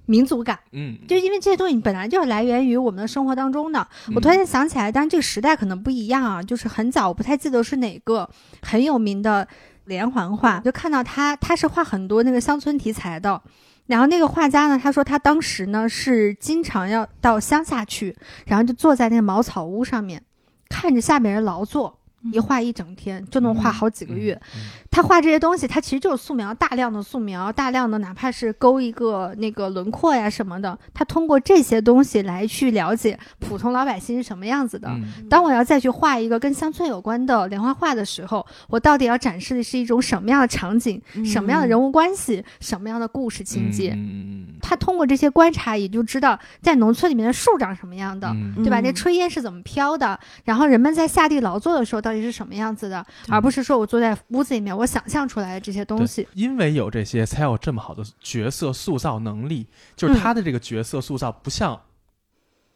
[0.07, 3.87] 民族感，嗯，就因为这些东西本来就是来源于我们的生活当中的。
[4.15, 8.29] 我突然间想起来，当然这个时代可能不一样啊，就是很早，我不太记得是哪个
[8.63, 9.47] 很有名的
[9.87, 13.41] 连环画，就看到他，他是画很多那个乡村题材的。
[13.87, 20.23] 然后那个画家呢，他说他当时呢是经常要到乡下去，然后就坐在那个茅草屋上面，
[20.71, 21.99] 看着下面人劳作，
[22.33, 24.41] 一画一整天，就能画好几个月。
[24.57, 24.61] 嗯
[24.95, 34.87] 他画这些东西，他其实就是素描，大量的素描，大量的哪怕是勾一个那个轮廓呀什么的，他通过这些东西来去了解普通老百姓是什么样子的。
[34.89, 43.91] 嗯当我要再去画一个跟乡村有关的连环画的时候，我到底要展示的是一种什么样的场景、什么样的人物关系、什么样的故事情节？
[43.91, 48.29] 嗯嗯嗯他通过这些观察，也就知道在农村里面的树长什么样的。
[48.29, 48.79] 嗯对吧？
[48.79, 50.17] 嗯那炊烟是怎么飘的？
[50.45, 53.05] 然后人们在下地劳作的时候到底是什么样子的？
[53.29, 56.27] 而不是说我坐在屋子里面，我想象出来的这些东西。
[56.33, 59.67] 因为有这些，才有这么好的角色塑造能力。
[59.97, 61.81] 就是他的这个角色塑造不像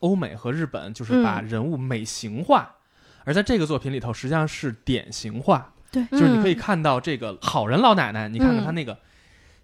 [0.00, 2.76] 欧美和日本，就是把人物美型化，
[3.24, 5.72] 而在这个作品里头，实际上是典型化。
[5.90, 8.98] 对就是你可以嗯看到这个好人老奶奶，你看看她那个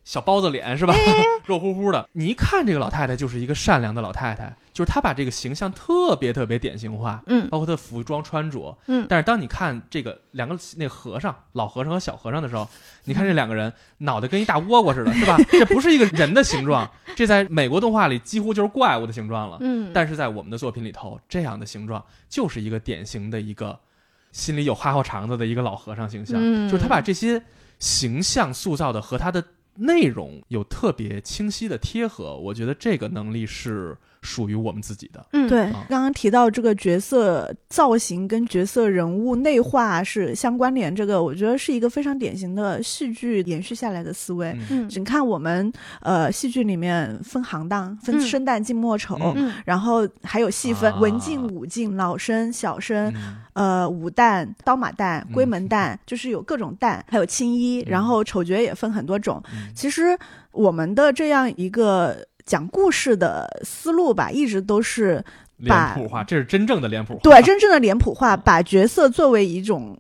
[0.05, 0.95] 小包子脸是吧，
[1.45, 2.09] 肉乎乎的。
[2.13, 7.23] 你一看这个老太太就是一个善良的老太太，就是他把这个形象特别特别典型化。
[7.27, 12.69] 嗯包括他的服装穿着，嗯但是当你看这个两个那个和尚，老和尚和小和尚的时候，
[13.05, 15.39] 你看这两个人脑袋跟一大倭瓜似的，是吧？
[15.51, 19.59] 这不是一个人的形状，这在美国动画里几乎就是怪物的形状了。
[19.61, 23.79] 嗯，但是在我们的作品里头，这样的形状就是一个典型的一个
[24.33, 27.41] 心里有花花肠子的一个老和尚形象，嗯就是他把这些
[27.79, 29.45] 形象塑造的和他的
[29.77, 35.25] 内容有特别清晰的贴合，我觉得这个能力是属于我们自己的。
[35.33, 44.51] 嗯，对啊，刚刚提到这个角色造型跟角色人物内化是相关联，这个我觉得是一个非常典型的戏剧延续下来的思维。
[44.53, 44.67] 嗯。
[44.71, 44.89] 嗯。
[44.89, 49.19] 只看我们呃戏剧里面分行当，分嗯生旦净末丑，
[49.67, 50.99] 然后还有细分、啊。
[50.99, 53.37] 文静、武静、老生、小生，嗯。
[53.53, 55.33] 呃武旦、刀马旦、嗯。
[55.33, 57.91] 龟门旦， 就是有各种旦，还有青衣，嗯。
[57.91, 59.43] 然后丑角也分很多种。
[59.53, 59.71] 嗯。
[59.75, 60.19] 其实
[60.53, 65.25] 我们的这样一个讲故事的思路吧，一直都是
[65.67, 69.99] 把脸谱化，这是真正的脸谱化，对真正的脸谱化，把角色作为一种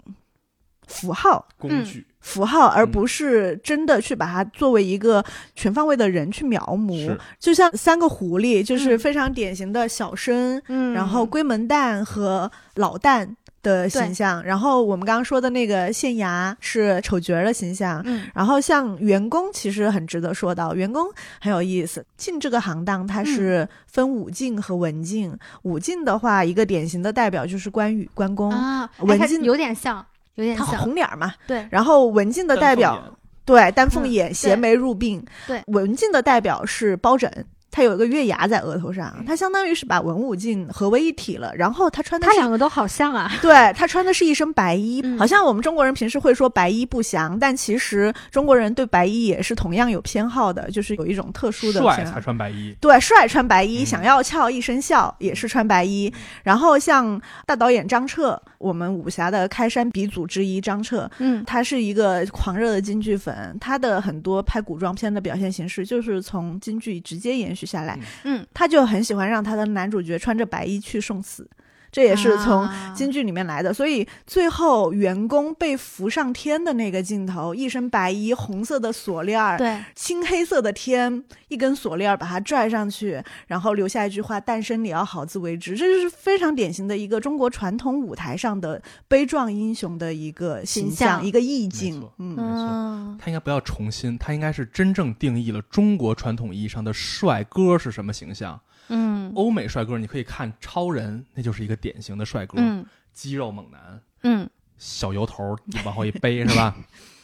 [0.87, 1.46] 符号。
[1.59, 2.07] 工具。
[2.24, 5.22] 符号，而嗯不是真的去把它作为一个
[5.54, 7.20] 全方位的人去描摹是。
[7.38, 13.28] 就像三个狐狸，就是嗯非常典型的小生，嗯，然后龟门旦和老旦
[13.62, 18.00] 的形象，然后我们刚刚说的那个县衙是丑角儿的形象。
[18.06, 21.06] 嗯然后像员工其实很值得说到，员工
[21.40, 22.04] 很有意思。
[22.16, 25.30] 进这个行当，它是分武进和文进。
[25.62, 31.34] 武进的话，一个典型的代表就是关羽、关公，啊，哎文进有点像，有点他像，红脸儿嘛。
[31.46, 35.22] 对，然后文静的代表丹凤眼对，丹凤嗯眼、斜眉入鬓。
[35.46, 37.30] 对文静的代表是包拯，
[37.74, 41.52] 他有一个月牙在额头上，他相当于是把文武进合为一体了。
[41.56, 52.20] 然后他穿的是他两个都好像啊， 对他穿的是一身白衣，嗯好像我们中国人平时会说白衣不祥，但其实中国人对白衣也是同样有偏好的，就是有一种特殊的帅才。
[52.20, 56.12] 穿白衣，对，帅穿白衣，嗯想要俏一身笑也是穿白衣。
[56.44, 67.98] 然后像大导演张彻，我们武侠的开山鼻祖之一张彻，嗯他是一个狂热的京剧粉，他的很多拍古装片的表现形式就是从京剧直接延续下来。
[68.24, 71.48] 嗯，他就很喜欢让他的男主角穿着白衣去送死，
[71.94, 73.72] 这也是从啊京剧里面来的。
[73.72, 92.02] 所以最后员工被扶上天的那个镜头，一身白衣，红色的锁链儿，对，青黑色的天，一根锁链儿把它拽上去，然后留下一句话：“诞生你要好自为之。”这就是非常典型的一个中国传统舞台上的悲壮英雄的一个形形象一个意境。
[92.18, 98.61] 嗯，没错嗯他应该不要重新，他应该是真正定义了中国传统意义上的帅哥是什么形象。
[98.88, 99.32] 嗯。
[99.34, 102.84] 欧美帅哥你可以看超人，那就是一个典型的帅哥，嗯。
[103.12, 106.76] 肌肉猛男，嗯，小油头往后一背是吧？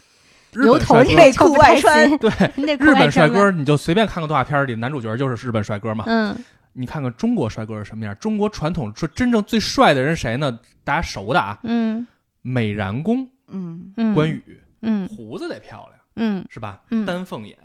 [0.54, 2.08] 油头内裤外穿。
[2.18, 6.04] 对，日本帅哥你就随便看个动画片里，男主角就是日本帅哥嘛。
[6.06, 6.36] 嗯。
[6.72, 8.16] 你看看中国帅哥是什么样？
[8.20, 10.60] 中国传统说真正最帅的人谁呢？
[10.84, 12.06] 大家熟的啊，嗯。
[12.42, 13.92] 美髯公嗯。
[13.96, 15.08] 嗯，关，羽，嗯。
[15.08, 16.46] 胡子得漂亮嗯。
[16.48, 16.80] 是吧？
[16.90, 17.04] 嗯。
[17.04, 17.58] 丹凤眼，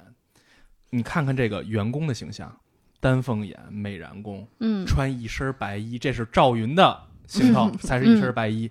[0.89, 2.55] 你看看这个员工的形象，
[3.06, 4.84] 丹凤眼、美髯公，嗯。
[4.84, 8.68] 穿一身白衣，这是赵云的行头，才是一身白衣，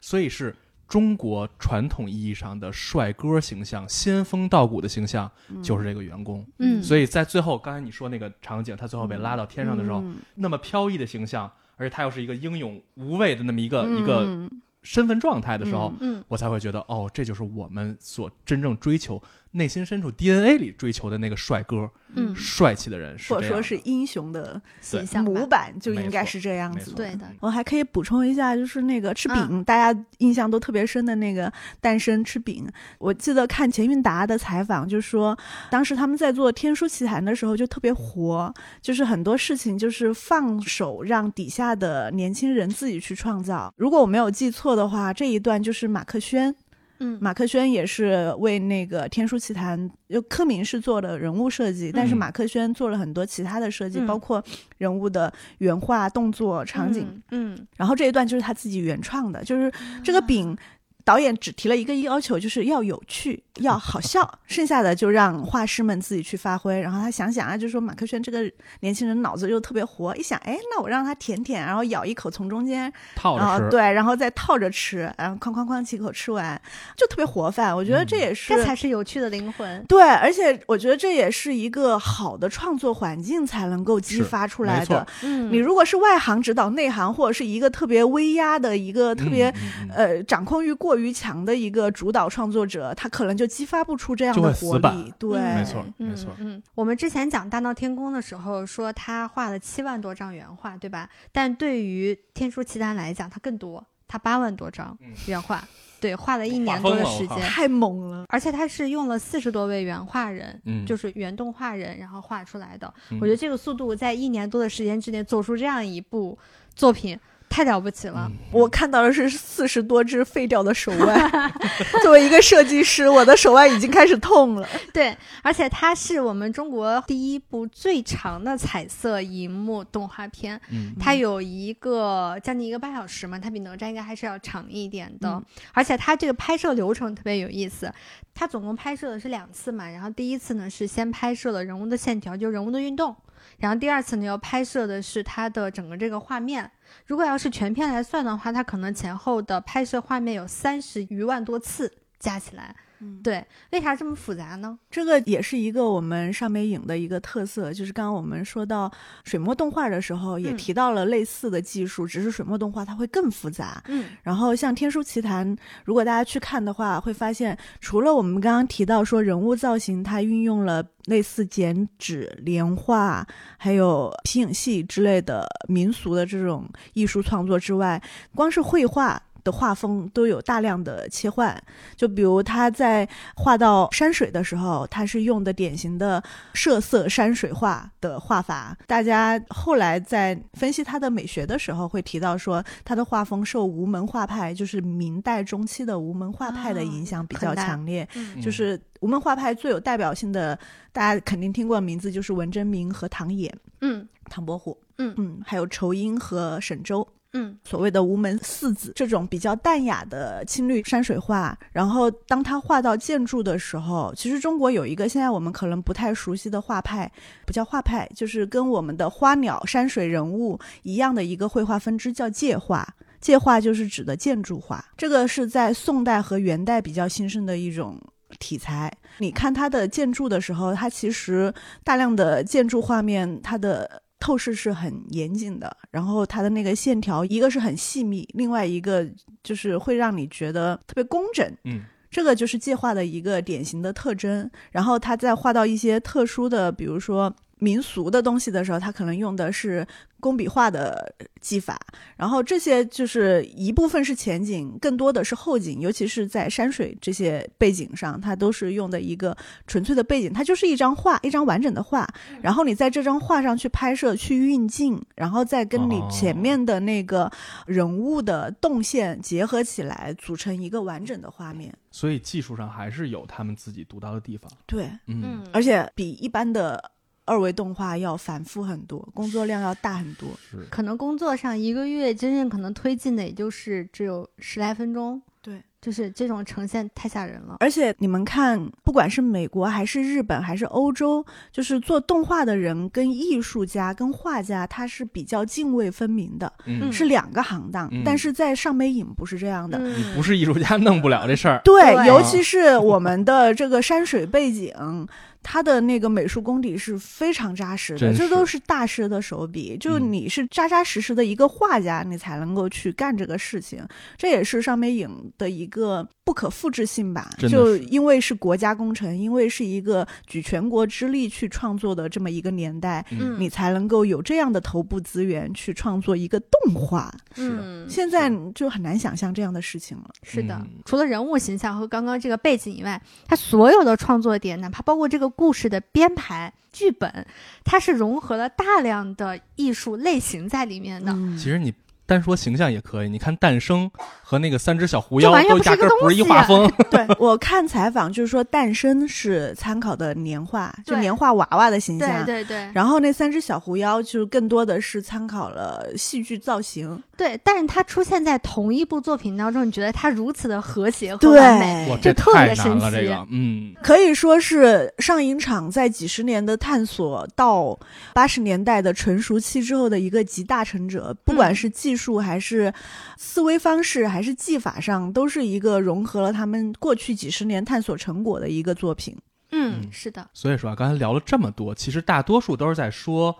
[0.00, 0.56] 所以是
[0.88, 5.30] 中国传统意义上的帅哥形象、仙风道骨的形象，
[5.62, 6.46] 就是这个员工。
[6.60, 10.16] 嗯，所以在最后，刚才你说那个场景，他最后被拉到天上的时候，嗯。
[10.34, 16.24] 那么飘逸的形象，而且他又是一个英勇无畏的那么一个、一个嗯身份状态的时候，嗯。
[16.28, 19.22] 我才会觉得，哦，这就是我们所真正追求、
[19.54, 26.92] 内心深处 DNA 里追求的那个帅哥、嗯帅气的人，是或者说是英雄的形象模板就应该是这样子。
[26.92, 32.68] 对的，我还可以补充一下，就是那个吃饼，嗯大家印象都特别深的那个诞生吃饼。
[32.98, 35.36] 我记得看钱运达的采访，就说
[35.70, 43.72] 当时他们在做《天书奇谈》的时候就特别活，就是很多事情就是放手让底下的年轻人自己去创造。
[43.76, 46.54] 如果我没有记错的话，这一段就是马克轩。
[46.98, 49.78] 嗯马克轩也是为那个《天书奇谭》，
[50.08, 54.42] 就柯明是做的人物设计，但是嗯马克轩做了很多其他的设计，嗯包括
[54.78, 60.56] 人物的原画、动作、场景。，嗯，然后这一段就是他自己原创的，就是这个饼。
[61.04, 66.80] 导演只提了一个要求，就是要有趣，要好笑， 剩下的就让画师们自己去发挥。
[66.80, 73.70] 然后他想想啊，就说马克轩这个年轻人脑子又特别活，一想，哎，那我让他舔舔，然后咬一口从中间，套着吃。
[73.70, 76.60] 对，然后再套着吃，然后哐哐哐几口吃完，
[76.96, 77.74] 就特别活泛。
[77.74, 79.84] 我觉得这也是、这才是有趣的灵魂。
[79.84, 85.06] 对，而且我觉得这也是一个好的创作环境才能够激发出来的。
[85.22, 89.52] 嗯你如果是外行指导内行，或者是一个特别威压的一个特别、
[89.94, 95.12] 呃掌控欲过于强的一个主导创作者，他可能就激发不出这样的活力。
[95.18, 101.08] 对，没错嗯没错嗯，我们之前讲《大闹天宫》的时候说他画了七万多张原画，对吧？
[101.32, 105.62] 但对于《天书奇谭》来讲，他更多，他八万多张嗯原画，
[106.00, 108.24] 对，画了一年多的时间，太猛了。
[108.28, 110.60] 而且他是用了四十多位原画人。
[110.66, 112.92] 嗯，就是原动画人，然后画出来的。
[113.10, 116.38] 嗯我觉得这个速度在一年多的时间之内做出这样一部
[116.74, 117.18] 作品，
[117.54, 118.26] 太了不起了。
[118.28, 121.30] 嗯我看到的是四十多只废掉的手腕。
[122.02, 124.68] 作为一个设计师，我的手腕已经开始痛了。
[124.92, 135.28] 对，而且它是我们中国第一部最长的彩色荧幕动画片，嗯它有一个将近一个半小时嘛，它比哪吒应该还是要长一点的。
[135.28, 137.92] 嗯而且它这个拍摄流程特别有意思，
[138.34, 143.14] 它总共拍摄的是两次嘛，然后第一次呢是先拍摄了人物的线条，就人物的运动。
[143.58, 146.68] 然后第二次呢，要拍摄的是它的整个这个画面。
[147.06, 152.74] 如果要是全片来算的话，它可能前后的拍摄画面有三十余万多次加起来。
[153.04, 154.78] 嗯对，为啥这么复杂呢？
[154.90, 158.90] 这个也是一个我们上美影的一个特色，就是刚刚我们说到
[159.24, 163.82] 水墨动画的时候，也嗯提到了类似的技术，只是水墨动画它会更复杂。
[163.88, 165.46] 嗯然后像《天书奇谭》，
[165.84, 173.26] 如果大家去看的话，会发现除了我们刚刚提到说人物造型，它运用了类似剪纸、连画，
[173.58, 178.02] 还有皮影戏之类的民俗的这种艺术创作之外，
[178.34, 179.20] 光是绘画。
[179.44, 181.62] 的画风都有大量的切换，
[181.94, 186.22] 就比如他在画到山水的时候，他是用的典型的
[186.54, 188.76] 设色山水画的画法。
[188.86, 198.08] 大家后来在分析他的美学的时候，会提到说，他的画风受吴门画派，就是明代中期的吴门画派的影响比较强烈。
[198.14, 200.58] 嗯就是吴门画派最有代表性的，
[200.90, 203.50] 大家肯定听过名字就是文征明和唐寅、
[203.82, 207.06] 嗯唐伯虎，嗯嗯，还有仇英和沈周。
[207.34, 217.10] 嗯所谓的无门四子这种比较淡雅的青绿山水画，然后当他画到建筑的时候，其实中国有一个现在我们可能不太熟悉的画派，
[217.44, 222.88] 不叫画派，就是跟我们的花鸟山水人物一样的一个绘画分支，叫界画。
[223.20, 227.98] 界画就是指的建筑画，这个是在宋代和元代比较兴盛的一种
[228.38, 228.92] 题材。
[229.16, 231.50] 你看它的建筑的时候，它其实
[231.82, 239.06] 大量的建筑画面，它的透视是很严谨的，然后它的那个线条，一个是很细密，另外一个
[239.42, 241.46] 就是会让你觉得特别工整。
[241.64, 244.50] 嗯这个就是界画的一个典型的特征。
[244.70, 247.30] 然后他再画到一些特殊的，比如说
[247.64, 249.86] 民俗的东西的时候，他可能用的是
[250.20, 251.80] 工笔画的技法。
[252.16, 259.34] 然后这些就是一部分是前景，更多的是后景，尤其是在山水这些背景上，它都是用的一个
[259.66, 262.06] 纯粹的背景，它就是一张画，一张完整的画。
[262.42, 267.30] 然后你在这张画上去拍摄、去运镜，然后再跟你哦前面的那个
[267.66, 271.72] 人物的动线结合起来，组成一个完整的画面。
[271.90, 274.50] 所以技术上还是有他们自己独到的地方。
[274.66, 276.90] 对，嗯嗯，而且比一般的
[277.24, 280.28] 二维动画要繁复很多，工作量要大很多。
[280.50, 287.56] 是可能工作上一个月真正可能推进的也就是只有十来分钟，对，就是这种呈现太吓人了。
[287.60, 297.88] 而且你们看，不管是美国还是日本还是欧洲，就是做动画的人跟艺术家跟画家，他是比较泾渭分明的，嗯，是两个行当。
[297.92, 299.78] 嗯但是在上美影不是这样的。
[299.78, 301.60] 嗯你不是艺术家弄不了这事儿。
[301.64, 305.06] 对，对尤其是我们的这个山水背景，
[305.44, 309.76] 它的那个美术功底是非常扎实的，这都是大师的手笔。
[309.78, 313.86] 就嗯你是扎扎实实的一个画家，你才能够去干这个事情。
[314.16, 317.30] 这也是上美影的一个不可复制性吧。
[317.38, 327.14] 就因为是国家工程，因为是一个举全国之力去创作的这么一个年代，嗯你才能够有这样的头部资源去创作一个动画。
[327.34, 330.04] 是嗯，现在就很难想象这样的事情了。
[330.22, 337.26] 是的嗯，除了人物形象和刚刚这个背景以外，它所有的创作点，哪怕包括这个故事的编排、剧本，
[337.64, 341.12] 它是融合了大量的艺术类型在里面的。
[341.12, 341.72] 嗯其实你
[342.06, 343.90] 单说形象也可以，你看诞生
[344.34, 346.72] 和那个三只小狐这妖都完全不是一个压根不是一东西画风。
[346.90, 352.24] 对我看采访就是说，诞生是参考的年画，就年画娃娃的形象。
[352.24, 367.78] 对对然后那三只小狐妖就更多的是参考了戏剧造型，对，但是它出现在同一部作品当中，你觉得它如此的和谐和对完美，哇，这特别神奇这个，嗯，可以说是上影厂在几十年的探索到
[368.12, 372.72] 八十年代的成熟期之后的一个集大成者，不管是技术还是
[373.16, 379.16] 思维方式还是技法上，都是一个融合了他们过去几十年探索成果的一个作品。
[379.50, 383.32] 嗯，嗯是的，所以说啊，刚才聊了这么多，其实大多数都是在说《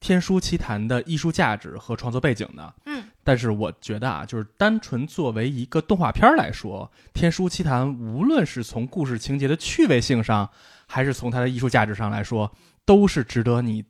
[0.00, 2.74] 天书奇谭》的艺术价值和创作背景的。
[2.86, 10.48] 嗯，但是我觉得啊，就是单纯作为一个动画片来说，《天书奇谭》无论是从故事情节的趣味性上，
[10.86, 12.50] 还是从它的艺术价值上来说，
[12.84, 13.84] 都是值得你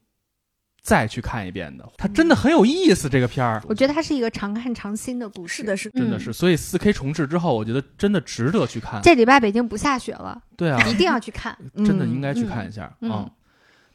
[0.80, 1.86] 再去看一遍的。
[1.96, 3.62] 它真的很有意思，这个片儿。
[3.68, 5.56] 我觉得它是一个常看常新的故事。
[5.56, 9.00] 是的，是真的是，所以四 K 重置之后，我觉得真的值得去看。
[9.02, 12.92] 这礼拜北京不下雪了，对啊，一定要去看真的应该去看一下。
[13.00, 13.30] 嗯嗯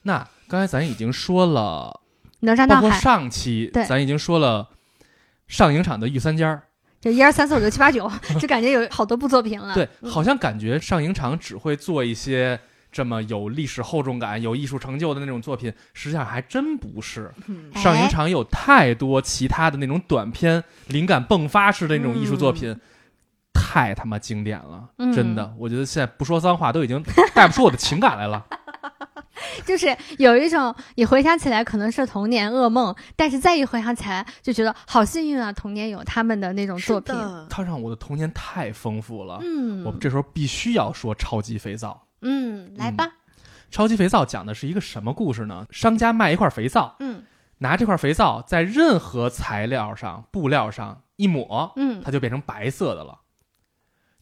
[0.04, 2.02] 那刚才咱已经说了，
[2.42, 3.00] 哪吒包括闹海。
[3.00, 4.68] 上期对咱已经说了
[5.48, 6.64] 上影厂的御三家儿。
[7.00, 9.74] 这一二三四五六七八九， 就感觉有好多部作品了。
[9.74, 12.60] 对，嗯好像感觉上影厂只会做一些
[12.94, 17.34] 这么有历史厚重感、有艺术成就的那种作品，实际上还真不是。
[17.74, 22.80] 上影厂有太多其他的那种短片，灵感迸发式的那种艺术作品，
[23.52, 25.54] 太他妈经典了，嗯真的。
[25.58, 28.46] 我觉得现在不说脏话都已经带不出我的情感来了。
[29.66, 37.14] 就是有一种你回想起来可能是童年噩梦，但是再一回想起来就觉得好幸运啊，童年有他们的那种作品。
[37.16, 39.40] 的，它让我的童年太丰富了。
[39.42, 42.03] 嗯，我这时候必须要说超级肥皂。
[42.24, 43.12] 嗯，来吧，
[43.70, 45.68] 超级肥皂讲的是一个什么故事呢？
[45.70, 47.24] 商家卖一块肥皂，嗯
[47.60, 53.22] 拿这块肥皂在任何材料上、布料上一抹，嗯，它就变成白色的了。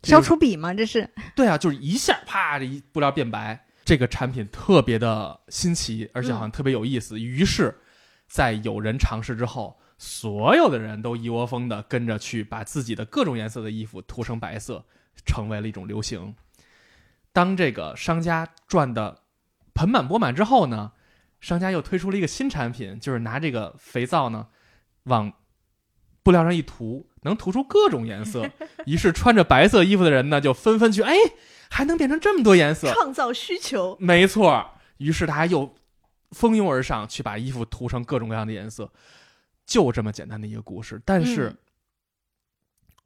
[0.03, 0.73] 消除笔吗？
[0.73, 3.65] 这是对啊，就是一下啪，这一布料变白。
[3.83, 7.19] 这个产品特别的新奇，而且好像特别有意思。
[7.19, 7.75] 于是，
[8.27, 14.85] 在有人尝试之后，所有的人都一窝蜂的跟着去把自己的各种颜色的衣服涂成白色，
[15.25, 16.33] 成为了一种流行。
[17.33, 19.19] 当这个商家赚的
[19.73, 20.91] 盆满钵满之后呢，
[21.39, 24.47] 商家又推出了一个新产品，就是拿这个肥皂呢
[25.03, 25.31] 往
[26.23, 28.49] 布料上一涂，能涂出各种颜色。
[28.85, 31.15] 于是穿着白色衣服的人呢，就纷纷去，哎，
[31.69, 34.71] 还能变成这么多颜色，创造需求，没错。
[34.97, 35.73] 于是大家又
[36.31, 38.91] 蜂拥而上，去把衣服涂成各种各样的颜色，
[39.65, 41.01] 就这么简单的一个故事。
[41.03, 41.57] 但是，嗯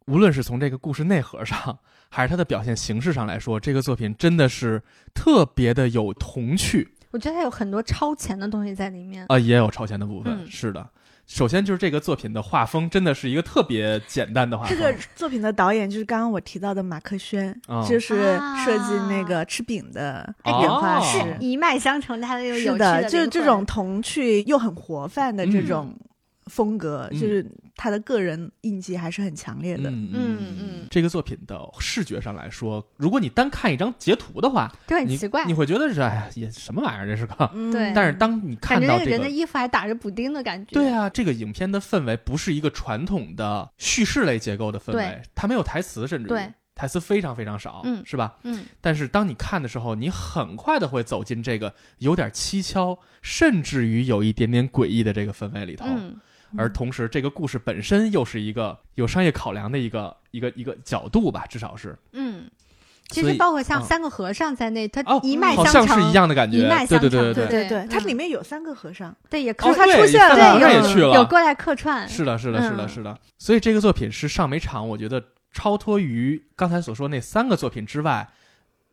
[0.08, 1.78] 无论是从这个故事内核上，
[2.10, 4.82] 还是它的表现形式上来说，这个作品真的是
[5.14, 9.26] 特别的有童趣我觉得它有很多超前的东西在里面。
[9.30, 10.34] 啊、也有超前的部分。
[10.34, 10.86] 嗯是的，
[11.26, 14.78] 首先就是这个作品的画风真的是一个特别简单的画风。
[14.78, 21.18] 这个作品的导演就是刚刚我提到的马克轩，哦就是设计那个吃饼的哎原画哦师。
[21.20, 25.96] 是一脉相承，他的有有趣是的，就是这种童趣又很活泛的这嗯种
[26.46, 29.90] 风格，嗯就是他的个人印记还是很强烈的。
[29.90, 37.50] 嗯嗯嗯这个作品的视觉上来说，如果你单看一张截图的话，就很奇怪你，会觉得是哎呀，也什么玩意儿这是个。
[37.54, 40.74] 嗯对但是当你看到这个人的衣服还打着补丁的感觉。
[40.74, 48.38] 对啊，这个影片的氛围不是一个传统的叙事类结构的氛围，它没有台词，甚至于对台词非常非常少，嗯是吧？
[48.44, 55.86] 嗯，但是当你看的时候，你很快的会走进这个有点蹊跷，甚至于有一点点诡异的这个氛围里头。
[55.88, 56.20] 嗯
[56.58, 61.98] 而同时，这个故事本身又是一个有商业考量的一个一个一个角度吧，至少是。
[62.12, 62.50] 嗯。
[63.08, 73.16] 其实包括像嗯三个和尚在内，它哦一脉相承，像是一样的感觉，一脉相承对对对对对对，它嗯里面有三个和尚，对，也哦客他出现了三个和尚也有去了，有过来客串，是的，是的，是的，嗯是的。
[73.38, 78.28] 所以这个作品是上美场，我觉得超脱于刚才所说那三个作品之外，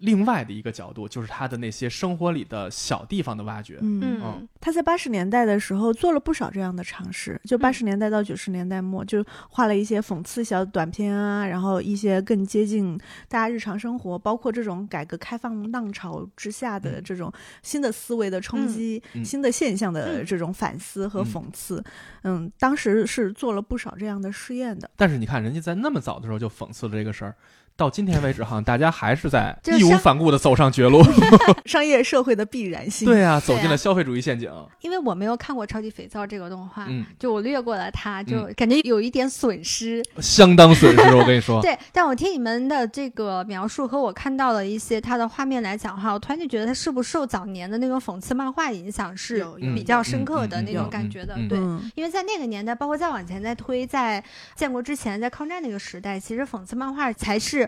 [0.02, 3.78] 另外的一个角度，就是他的那些生活里的小地方的挖掘。
[3.80, 4.20] 嗯。
[4.22, 12.96] 嗯他在八十年代的时候做了不少这样的尝试，就嗯八十年代到九十年代末，就画了一些讽刺小短片啊，然后一些更接近
[13.28, 17.32] 大家日常生活，包括这种改革开放浪潮之下的嗯这种
[17.62, 21.82] 新的思维的冲击、新的现象的嗯这种反思和嗯讽刺。
[22.22, 24.88] 嗯，当时是做了不少这样的试验的。
[24.96, 27.34] 但是你看，人家在那么早的时候就讽刺了这个事儿，
[27.76, 31.02] 到今天为止，好像大家还是在 义无反顾的走上绝路。
[31.64, 33.06] 商业社会的必然性。
[33.06, 34.50] 对啊，走进了消费主义陷阱。
[34.80, 40.02] 因为我没有看过《超级肥皂》这个动画，嗯，就我略过了它，就感觉有一点损失。
[40.20, 41.60] 相当损失，我跟你说。
[41.62, 51.34] 对，但我听你们的这个描述和我看到了一些它的画面来讲的话，我突然就觉得它是不是受早年的那种讽刺漫画影响是有有比较深刻的嗯那种感觉的。
[51.36, 54.22] 嗯嗯对，嗯，因为在那个年代，包括再往前再推，在
[54.54, 57.61] 建国之前，在抗战那个时代，其实讽刺漫画才是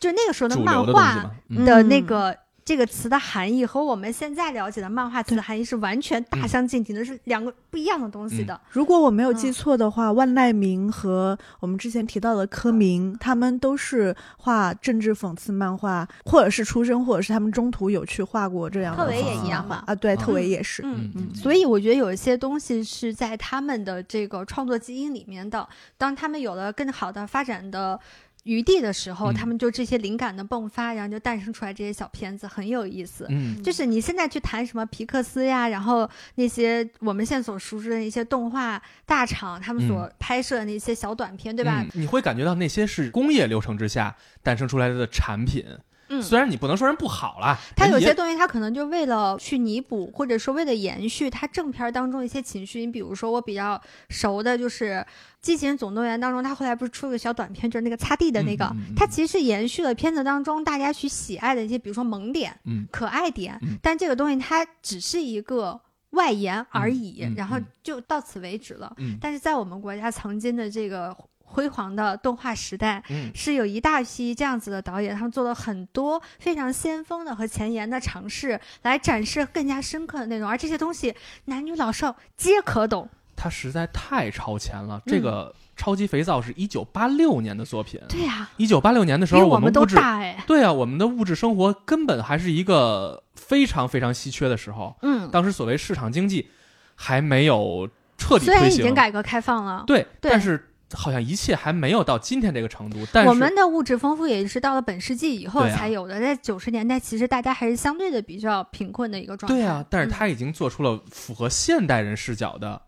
[0.00, 1.14] 就那个时候的漫画
[1.48, 2.36] 的嗯那个。
[2.68, 8.60] 这个词的含义和我们现在了解的漫画词的含义是完全大相径庭的，是两个不一样的东西的。
[8.68, 20.82] 如果我没有记嗯错的话，万籁鸣和我们之前提到的柯明，他们都是画政治讽刺漫画，或者是出身，或者是他们中途有去画过这样的特维也一样嘛啊，对，嗯特维也是。
[20.84, 25.66] 嗯，嗯所以我觉得有一些东西是在他们的这个创作基因里面的。
[25.96, 27.98] 当他们有了更好的发展的
[28.44, 33.26] 余地的时候，嗯他们就这些灵感的迸发，然后就诞生出来这些小片子，很有意思。
[33.28, 41.84] 嗯就是你现在去谈什么皮克斯呀，然后那些我们现在所熟知的一些动画大厂，他们所拍摄的那些小短片，对吧？
[41.94, 45.64] 嗯你会感觉到那些是工业流程之下诞生出来的产品。
[46.08, 52.80] 嗯，虽然你不能说人不好啦，他有些东西，他可能就为了去弥补，或者说为了延续他正片儿当中一些情绪。
[52.80, 54.94] 你比如说，我比较熟的就是
[55.40, 63.58] 《机器人总动员》当中，他后来不是出了个小短片，就是那个擦地的那个，嗯嗯嗯嗯它其实是延续了片子当中大家去喜爱的一些，比如说萌点、嗯可爱点。
[63.62, 65.80] 嗯但这个东西它只是一个
[66.10, 68.92] 外延而已，嗯嗯然后嗯就到此为止了。
[68.96, 71.14] 嗯但是在我们国家曾经的这个
[71.48, 81.14] 辉煌的动画时代，嗯是有一大批这样子的导演，他们做了很多非常先锋的和前沿的尝试，来展示更加深刻的内容，而这些东西
[81.46, 83.08] 男女老少皆可懂。
[83.34, 84.98] 它实在太超前了。
[84.98, 90.42] 嗯这个超级肥皂是一九八六年的作品，对呀、一九八六年的时候，我们物质大哎。
[90.44, 94.96] 对啊，我们的物质生活根本还是一个非常非常稀缺的时候。
[95.02, 96.50] 嗯，当时所谓市场经济
[96.96, 103.06] 还没有彻底虽然已，经改革开放了，对，对但是好像一切还没有到今天这个程度。
[103.12, 106.20] 但是我们的物质丰富也是到了本世纪以后才有的。
[106.20, 109.54] 在九十年代，其实大家还是相对的比较贫困的一个状态。
[109.54, 112.80] 对啊，但是嗯他已经做出了符合现代人视角的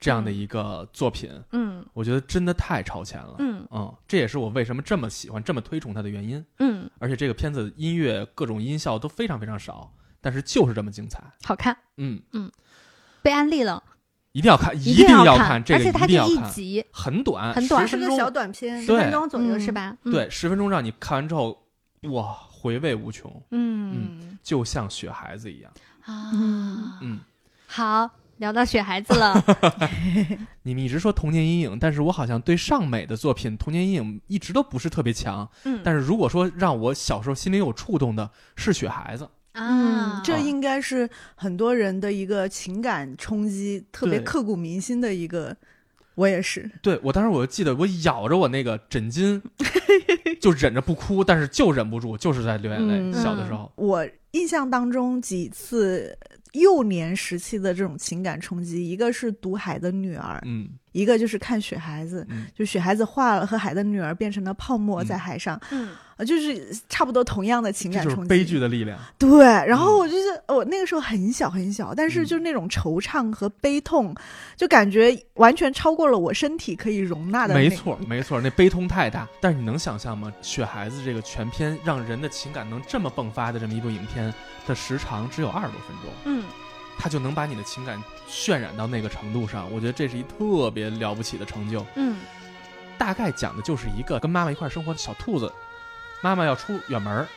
[0.00, 3.34] 这样的一个作品，嗯我觉得真的太超前了。
[3.38, 6.44] 嗯嗯，这也是我为什么这么喜欢、这么推崇它的原因。
[6.60, 11.20] 嗯，而且这个片子音乐各种音效都非常非常少，但是就是这么精彩。
[11.42, 12.50] 好看，嗯嗯，
[13.22, 13.82] 被安利了，
[14.32, 16.50] 一定要看，一定要看，这个而且它就一定要看。
[16.50, 19.96] 一集很短，很短10分钟是个小短片十，分钟左右嗯是吧？
[20.04, 21.66] 嗯对，十分钟让你看完之后，
[22.12, 25.72] 哇，回味无穷，嗯就像雪孩子一样。
[26.04, 27.20] 啊嗯嗯，
[27.66, 29.42] 好，聊到雪孩子了
[30.62, 35.48] 你们一直说童年阴影，但是我好像对尚美的作品童年阴影一直都不是特别强。
[35.64, 45.56] 嗯，但是如果说让我小时候心里有触动的是雪孩子，嗯啊，，这应该是很多人的一个情感冲击，特别刻骨铭心的一个。
[46.14, 49.40] 我也是，对我当时我就记得我咬着我那个枕巾，
[50.40, 52.94] 就忍着不哭，但是就忍不住，就是在流眼泪。
[52.98, 56.18] 嗯小的时候，我印象当中几次
[56.54, 62.26] 幼年时期的这种情感冲击，一个是读海的女儿，嗯一个就是看雪孩子。
[62.30, 68.16] 嗯，就雪孩子化了和海的女儿变成了泡沫嗯在海上，嗯呃，就是差不多同样的情感冲击。
[68.16, 68.98] 就是悲剧的力量。
[69.18, 74.14] 对，然后嗯我就是我那个时候很小很小，但是嗯就是那种惆怅和悲痛，
[74.56, 77.54] 就感觉完全超过了我身体可以容纳的。
[77.54, 79.28] 没错，，没错，那悲痛太大。
[79.40, 80.32] 但是你能想象吗？
[80.42, 84.32] 雪孩子这个全片让人的情感能这么迸发的这么一部影片
[84.66, 86.42] 的时长只有二十多分钟，嗯
[86.98, 89.70] 它就能把你的情感渲染到那个程度上。
[89.72, 91.86] 我觉得这是一特别了不起的成就。
[91.94, 92.16] 嗯
[92.98, 95.52] 大概讲的就是一个跟妈妈一块儿生活的小兔子，
[96.20, 97.28] 妈妈要出远门儿，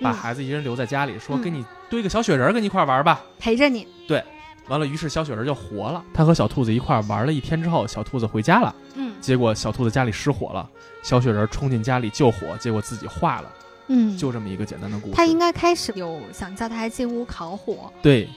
[0.00, 3.20] 把嗯孩子一人留在家里，说嗯给你堆个小雪人儿跟你一块儿玩儿吧。
[3.36, 4.22] 陪着你，对
[4.68, 6.04] 完了，于是小雪人就活了。
[6.14, 8.72] 他和小兔子一块儿玩了一天之后，小兔子回家了。
[8.94, 10.70] 嗯结果小兔子家里失火了，
[11.02, 13.52] 小雪人冲进家里救火，结果自己化了。
[13.88, 15.14] 嗯，就这么一个简单的故事。
[15.14, 18.28] 他应该开始有想叫他进屋烤火，对，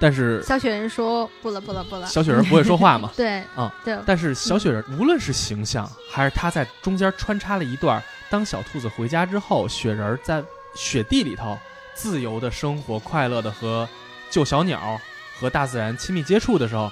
[0.00, 3.10] 但是小雪人说不了不了不了，小雪人不会说话嘛。
[3.16, 10.42] 对，嗯，对，但是小雪人无论是形象，还是他在中间穿插了一段，当小兔子回家之后，雪人在
[10.74, 11.56] 雪地里头
[11.94, 13.88] 自由的生活，快乐的和
[14.30, 15.00] 救小鸟
[15.38, 16.90] 和大自然亲密接触的时候，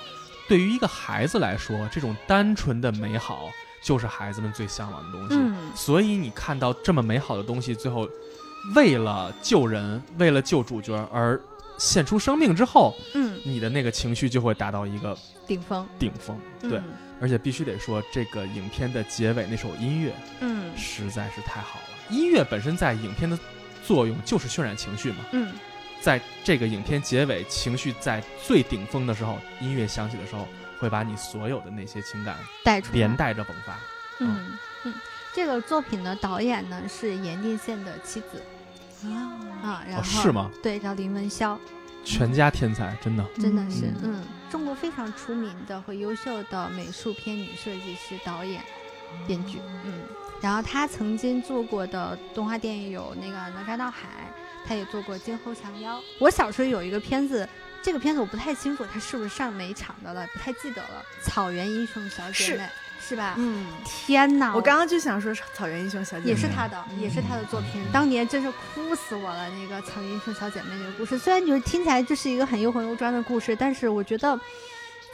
[0.48, 3.50] 对于一个孩子来说，这种单纯的美好
[3.82, 5.34] 就是孩子们最向往的东西。
[5.34, 8.06] 嗯所以你看到这么美好的东西，最后
[8.74, 11.40] 为了救人，为了救主角而
[11.82, 15.18] 献出生命之后，嗯，你的那个情绪就会达到一个
[15.48, 16.38] 顶峰，顶峰。
[16.60, 16.84] 对，嗯。
[17.20, 20.70] 而且必须得说，这个影片的结尾那首音乐嗯。
[20.76, 21.84] 实在是太好了。
[22.08, 23.36] 音乐本身在影片的
[23.84, 25.52] 作用就是渲染情绪嘛，嗯。
[26.00, 30.46] 在这个影片结尾情绪在最顶峰的时候，音乐响起的时候，
[30.78, 32.94] 会把你所有的那些情感带出来。
[32.94, 33.76] 连带着迸发。
[34.20, 34.94] 嗯嗯，
[35.34, 38.40] 这个作品的导演呢是盐定县的妻子
[39.10, 40.32] 啊，啊，然后、哦，是？
[40.32, 40.50] 吗？
[40.62, 41.58] 对，叫林文潇，
[42.04, 43.24] 全家天才，真的。
[43.36, 48.62] 真的是嗯嗯中国非常出名的和优秀的美术片女设计师、导演、
[49.26, 50.00] 编剧，嗯，
[50.40, 54.32] 然后她曾经做过的动画电影有那个《哪吒闹海》，
[54.68, 55.98] 她也做过《金猴降妖》。
[56.18, 57.48] 我小时候有一个片子。
[57.84, 61.04] 这个片子我不太清楚它是不是上美场的了，不太记得了。
[61.20, 62.68] 草原英雄小姐妹
[63.06, 63.34] 是吧？
[63.36, 64.54] 嗯，天哪！
[64.54, 67.84] 我刚刚就想说草原英雄小姐妹也是他的，也是他的作品。
[67.92, 74.38] 当年真是哭死我了，那个《草原英雄小姐妹》那个故事，虽然就是听起来这是一个很又红又专的故事，但是我觉得，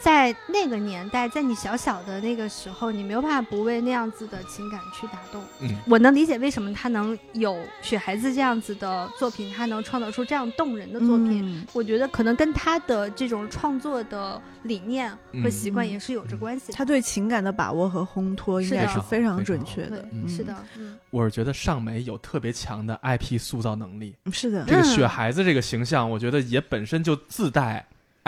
[0.00, 5.42] 在那个年代，在你小小的那个时候，你没有办法不为那样子的情感去打动。
[5.60, 11.44] 嗯，我能理解为什么他能有《雪孩子》这样子的作品，他能创造出这样动人的作品。
[11.44, 16.72] 嗯我觉得可能跟他的这种创作的理念和习惯嗯也是有着关系的。
[16.74, 24.14] 他对情感的把握和烘托应该是非常准确的。，嗯是的，嗯我是觉得尚美有特别强的 IP 塑造能力。
[24.24, 27.84] 嗯，是的，这个嗯雪孩子这个形象，我觉得也本身就自带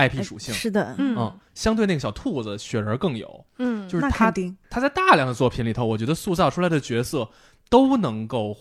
[0.09, 0.53] IP 属性。
[0.55, 4.33] 是的，嗯嗯，相对那个小兔子雪人更有，嗯，就是他
[4.69, 7.29] 他在大量的作品里头，我觉得塑造出来的角色
[7.69, 8.57] 都能够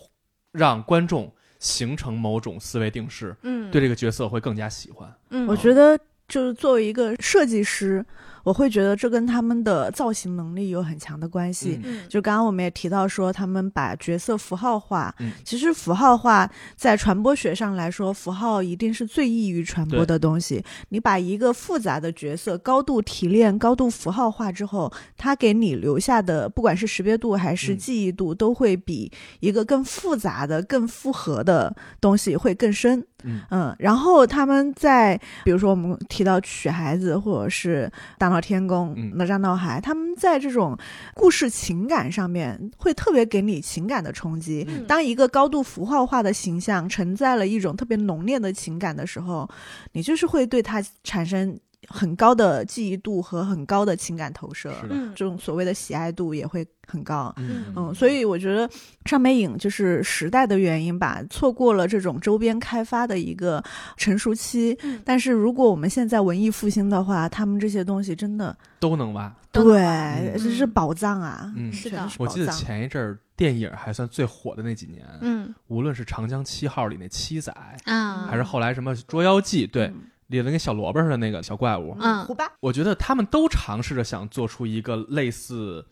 [0.52, 5.12] 让观众形成某种思维定式，嗯，对这个角色会更加喜欢。
[5.30, 8.04] 嗯，我觉得就是作为一个设计师，
[8.42, 11.80] 我会觉得这跟他们的造型能力有很强的关系。
[11.84, 15.14] 嗯嗯，就刚刚我们也提到说，他们把角色符号化。
[15.18, 20.62] 嗯其实符号化在传播学上来说，符号一定是最易于传播的东西。
[20.90, 29.10] 你把一个复杂的角色高度提炼、高度符号化之后，它给你留下的不管是识别度还是嗯记忆度，都会比
[29.40, 33.04] 一个更复杂的、更复合的东西会更深。
[33.22, 35.14] 嗯然后他们在
[35.44, 37.90] 比如说我们提到取孩子或者是
[38.30, 40.78] 大闹天宫、嗯哪吒闹海，他们在这种
[41.14, 44.64] 故事情感上面会特别给你情感的冲击。
[44.68, 49.48] 嗯当一个高度符号化的形象承载了一种特别浓烈的情感的时候，
[49.92, 51.58] 你就是会对它产生
[51.88, 54.72] 很高的记忆度和很高的情感投射。
[54.80, 57.32] 是的嗯这种所谓的喜爱度也会很高。
[57.38, 58.68] 嗯嗯，所以我觉得
[59.04, 63.62] 上美影就是时代的原因吧，错过了这种周边开发的一个
[63.96, 64.76] 成熟期。
[64.82, 69.34] 嗯但是如果我们现在文艺复兴的话，他们这些东西真的都能挖。
[69.52, 71.52] 对玩，这是宝藏啊！
[71.56, 72.52] 嗯是的我记得。
[72.52, 77.52] 前一阵儿电影还算最火的那几年，嗯无论是《长江七号》里那七仔，
[77.84, 85.84] 啊，还是后来什么《捉妖记》，对，嗯里的那个小萝卜似的那个小怪物，嗯胡巴，我觉得他们都尝试着想做出一个类似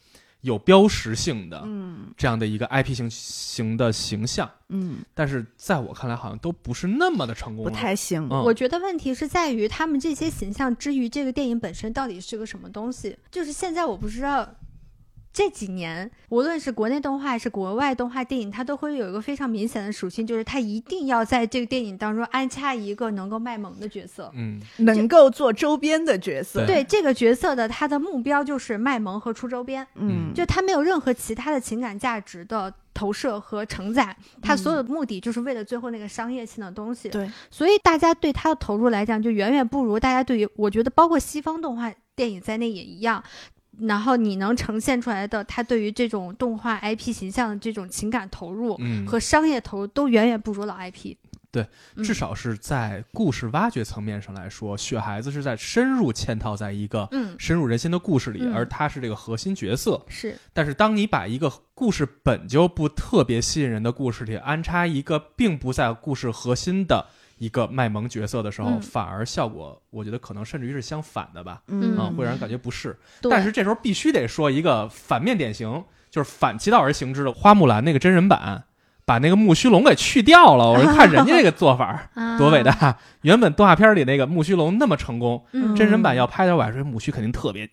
[0.42, 7.70] 有标识性的嗯这样的一个 IP 型型的形象，嗯，但是在我看来，好像都不是那么的成功不。
[7.70, 8.28] 太行。
[8.30, 13.18] 嗯我觉得问题是在于他们这些形象之于这个电影本身到底是个什么东西。
[13.30, 14.48] 就是现在我不知道
[15.38, 24.32] 这几年，无论是国内动画还是国外动画电影，它都会有一个非常明显的属性，就是它一定要在这个电影当中安插一个能够卖萌的角色。
[24.34, 37.10] 嗯，能够做周边的角色，对对这个角色的，他的目标就是卖萌和出周边，嗯，就他没有任何其他的情感价值的投射和承载，他所有的目的就是为了最后那个商业性的东西。
[37.10, 43.22] 对，所以大家对它的投入来讲，就远远不如大家对于我觉得包括西方动画电影在内也一样。
[43.82, 51.16] 然后你能呈现出来的，他对于这种动画 IP 形象的这种情感投入嗯和商业投入，都远远不如老 IP。
[51.50, 51.66] 对
[51.96, 60.04] 嗯，至少是在故事挖掘层面上来说，雪孩子是在深入嵌套在一个嗯深入人心的故事里，嗯而他是这个核心角色。
[60.08, 67.06] 是但是当你把一个故事本就不特别吸引人的故事里安插一个并不在故事核心的
[67.38, 72.96] 一个卖萌角色的时候，嗯反而效果我觉得可能甚至于是相反的吧，嗯啊，会让人感觉不适。
[73.30, 78.64] 但是这时候必须得说一个反面典型，就是反其道而行之的花木兰那个真人版，
[79.04, 80.68] 把那个木须龙给去掉了。
[80.70, 82.98] 我说看人家这个做法 啊多伟大！
[83.22, 87.70] 原本动画片里那个木须龙那么成功，嗯真人版要拍的我还说木须肯定特别，人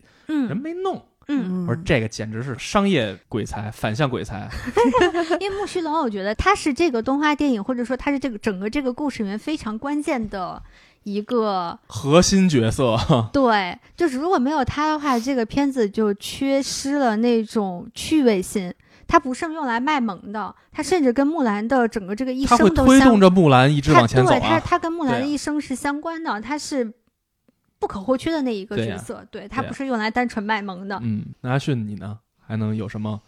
[0.51, 1.03] 嗯没弄。
[1.28, 4.49] 嗯，我说这个简直是商业鬼才，反向鬼才。
[5.39, 10.61] 因为木须龙，我觉得他是这个动画电影，或者说他是这个整个这个故事里面非常关键的
[11.03, 12.97] 一个 核心角色，
[13.34, 18.73] 对，就是如果没有他的话，这个片子就缺失了那种趣味性。
[19.07, 24.61] 它不是用来卖萌的，它甚至跟木兰的整个这个一生都相推动着木兰一直往前走对它，啊。
[24.65, 26.91] 它跟木兰的一生是相关的，它是
[27.80, 29.26] 不可或缺的那一个角色。
[29.32, 30.99] 对，它对呀不是用来单纯卖萌的。
[31.03, 32.19] 嗯，那阿迅你呢？
[32.47, 33.19] 还能有什么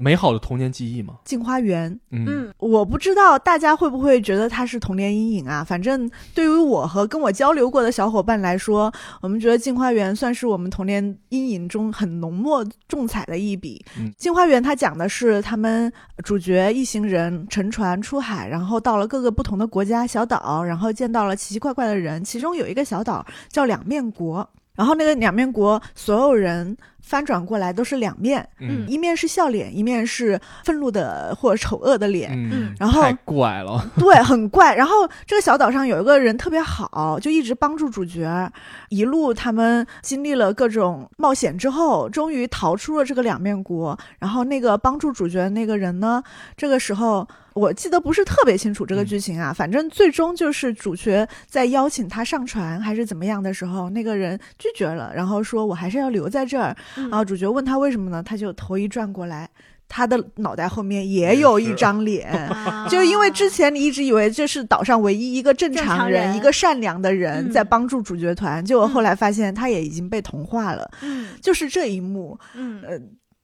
[0.00, 1.18] 美好的童年记忆吗？
[1.26, 5.62] 镜花缘，嗯嗯我不知道大家会不会觉得它是童年阴影啊？
[5.62, 8.90] 反正对于我和跟我交流过的小伙伴来说，
[9.20, 13.84] 我们觉得《镜花缘》算是我们童年阴影中很浓墨重彩的一笔。
[13.98, 15.92] 嗯镜花缘》它讲的是他们
[16.24, 24.48] 主角一行人乘船出海，然后到了各个不同的国家小岛，然后见到了奇奇怪怪的人，其中有一个小岛叫两面国。
[24.80, 32.30] 然后那个两面国，所有人翻转过来都是两面，嗯一面是笑脸，一面是愤怒的或者丑恶的脸。
[32.32, 33.86] 嗯，然后太怪了。
[33.98, 34.74] 对，很怪。
[34.74, 38.50] 然后这个小岛上有一个人特别好，就一直帮助主角。
[38.88, 43.98] 一路他们经历了各种冒险之后，终于逃出了这个两面国。
[44.18, 46.22] 然后那个帮助主角的那个人呢，
[46.56, 56.76] 这个时候我记得不是特别清楚这个剧情啊，反正最终就是主角在邀请他上船还是怎么样的时候，那个人拒绝了，然后说我还是要留在这儿。
[56.96, 57.08] 嗯。
[57.10, 59.48] 然后主角问他为什么呢，他就头一转过来。
[59.92, 62.86] 他的脑袋后面也有一张脸， 啊。
[62.88, 66.36] 就因为之前你一直以为这是岛上唯一一个正正常人、常人。
[66.36, 67.50] 一个善良的人嗯。
[67.50, 70.88] 在帮助主角团，结果后来发现他也已经被同化了。
[71.02, 71.30] 嗯。
[71.42, 72.96] 就是这一幕，嗯，呃，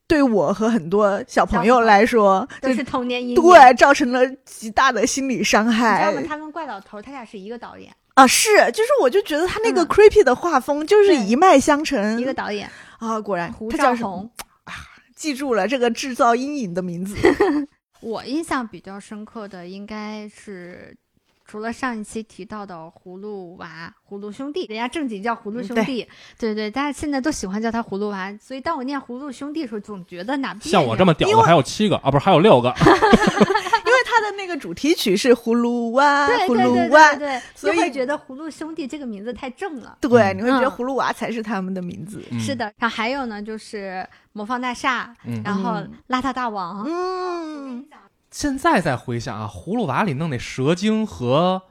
[0.08, 3.34] 对我和很多小朋友来说，都就是童年阴影。
[3.34, 6.20] 对造成了极大的心理伤你知道吗？
[6.20, 8.26] 害他跟怪老头他俩是一个导演，啊！
[8.26, 14.30] 是，就是我就觉得他那个嗯 creepy 的画风就是一脉相承一个导演啊，果然胡他叫什么兆红。
[15.14, 17.16] 记住了这个制造阴影的名字。
[18.00, 20.94] 我印象比较深刻的应该是
[21.46, 26.06] 除了上一期提到的葫芦娃、葫芦兄弟，人家正经叫葫芦兄嗯弟，
[26.38, 32.74] 对对，大家现在都喜欢叫他葫芦娃，所以当我念葫芦兄弟的时候，总觉得哪别像我这么屌的还有七个啊，不是还有六个。
[33.86, 39.96] 因为它的那个主题曲是葫芦娃，葫对对对芦娃对，对，所以会觉得葫芦兄弟这个名字太正了。
[40.00, 42.20] 对，嗯你会觉得嗯葫芦娃才是他们的名字。
[42.30, 47.86] 嗯是，的，然后还有呢，就是魔方大厦，嗯然后嗯邋遢大王，嗯，
[48.36, 51.62] 现在再回想啊，葫芦娃里弄那蛇精和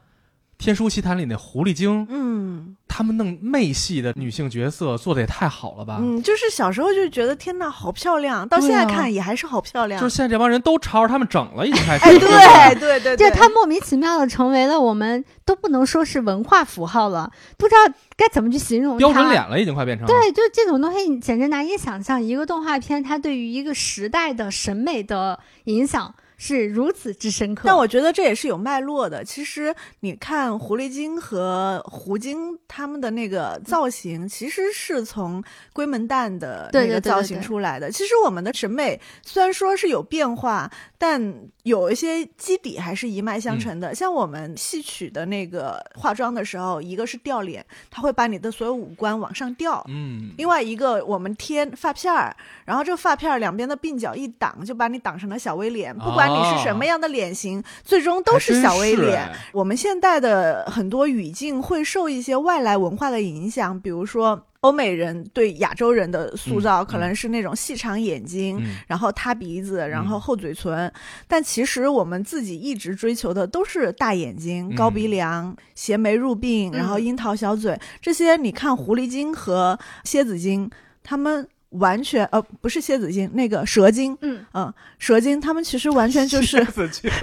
[0.57, 5.99] 天书奇谭里那狐狸精，嗯他们弄媚系的女性角色做的也太好了吧？
[6.01, 10.01] 嗯，就是小时候就觉得天呐，好漂亮，到现在看也还是好漂亮。
[10.01, 12.05] 就是现在这帮人都朝着他们整了，已经开始。
[12.25, 18.97] 哎，对对对对，就他莫名其妙的成为了我们都不能说是文化符号了，不知道该怎么去形容它。
[18.97, 20.07] 标准脸了，已经快变成。
[20.07, 27.63] 对，就这种东西，你简直难以想象，一个动画片它对于一个时代的审美的影响是如此之深刻。
[27.65, 29.23] 但我觉得这也是有脉络的。
[29.23, 37.91] 其实你看狐狸精和狐精他们的那个造型，其实是从龟门蛋的那个造型对对对对出来的。
[37.91, 41.33] 其实我们的审美虽然说是有变化，但
[41.63, 43.93] 有一些基底还是一脉相承的。
[43.93, 49.83] 像我们戏曲的那个化妆的时候，一个是吊脸，它会把你的所有五官往上吊。
[49.89, 55.95] 嗯，另外一个，我们贴发片儿，然后这个发片儿两边的鬓角一挡，就把你挡成了小 V 脸。
[55.97, 59.29] 不管你是什么样的脸型，最终都是小 V 脸。
[59.51, 68.57] 我们现代的很多语境会受一些外来文化的影响，比如说欧美人对亚洲人的塑造嗯可能是那种细长眼睛。
[68.59, 70.91] 嗯然后塌鼻子，然后嗯厚嘴唇，
[71.27, 77.79] 但其实我们自己一直追求的都是大眼睛、高鼻嗯梁、斜眉入鬓，然后嗯樱桃小嘴。
[78.01, 80.69] 这些你看狐狸精和蝎子精，
[81.03, 81.47] 他们
[81.79, 87.09] 完全呃不是蝎子精，那个蛇精，嗯，嗯，蛇精，他们其实完全就是 蝎子精。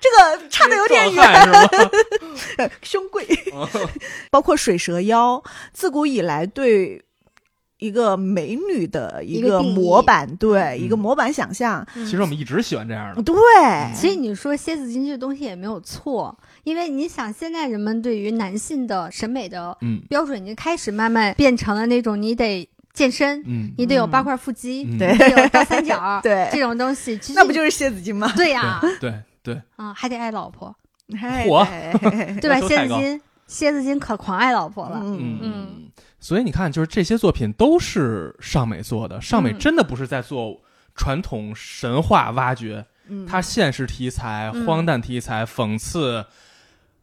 [0.00, 3.26] 这个差的有点远，胸 贵，
[4.30, 7.02] 包括水蛇腰，自古以来对。
[7.78, 13.22] 一个美女的一个模板，对、一个嗯模板想象，其实我们一直喜欢这样的。
[13.22, 13.34] 对，
[13.94, 16.34] 其实你说蝎子精这东西也没有错，
[16.64, 20.00] 因为你想，现在人们对于男性的审美的嗯。
[20.08, 22.66] 标准已经开始慢慢变成了那种你得
[22.96, 24.10] 健身，嗯，你得有嗯。
[24.10, 24.98] 八块腹肌，嗯。
[24.98, 28.32] 对你得有倒三角， 对这种东西，其实那不就是蝎子精吗？
[28.34, 30.74] 对呀，对对对，啊，还得爱老婆，
[31.22, 31.66] 哎嚯
[32.00, 32.58] 对对吧？
[32.66, 35.18] 蝎子精，蝎子精可狂爱老婆了，嗯。
[35.20, 35.68] 嗯嗯。
[36.18, 39.58] 所以你看，就是这些作品都是尚美做的，尚美嗯。
[39.58, 40.58] 真的不是在做
[40.96, 43.26] 传统神话挖掘，嗯。
[43.26, 44.64] 它现实题材、嗯。
[44.64, 46.24] 荒诞题材、讽刺，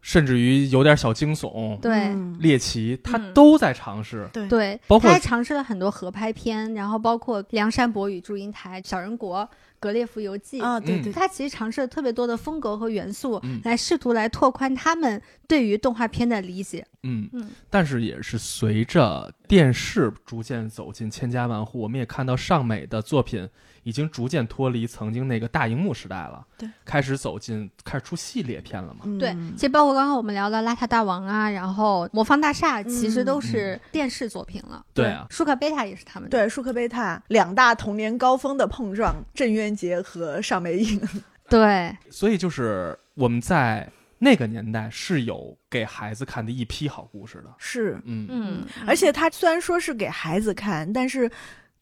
[0.04, 1.92] 甚至于有点小惊悚、对。
[2.10, 4.30] 嗯猎奇，它嗯都在尝试。
[4.34, 9.40] 对对，包括他还尝试了很多合拍片，然后包括《梁山伯与祝英台》《小人国》
[9.80, 16.86] 《格列佛游记》啊，对嗯对，他其实尝试了特别多的风格和元素，嗯来试图来拓宽他们对于动画片的理解。
[17.04, 23.48] 嗯，嗯但是也是随着电视逐渐走进千家万户，我们也看到尚美的作品
[23.84, 29.02] 已经逐渐脱离曾经那个大荧幕时代了，对，开始走进开始出系列片了嘛。
[29.04, 34.84] 嗯对，其实包括刚刚我们聊的《邋遢大王》啊，然后《魔方大厦》，其实都嗯是电视作品了。
[34.94, 36.30] 对啊舒克贝塔也是他们。
[36.30, 41.02] 对，舒克贝塔两大童年高峰的碰撞，郑渊洁和尚美影。
[41.50, 43.88] 对所以就是我们在
[44.20, 47.54] 那个年代是有给孩子看的一批好故事的。
[47.58, 51.30] 是，嗯嗯，而且它虽然说是给孩子看，但是。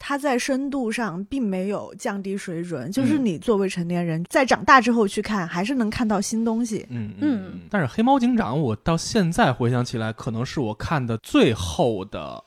[0.03, 6.87] 它在深度上并没有降低水准，就是嗯你作为成年人，在长大之后去看，还是能看到新东西。
[6.89, 12.43] 嗯嗯但是《黑猫警长》，我到现在回想起来，可能是我看的最后的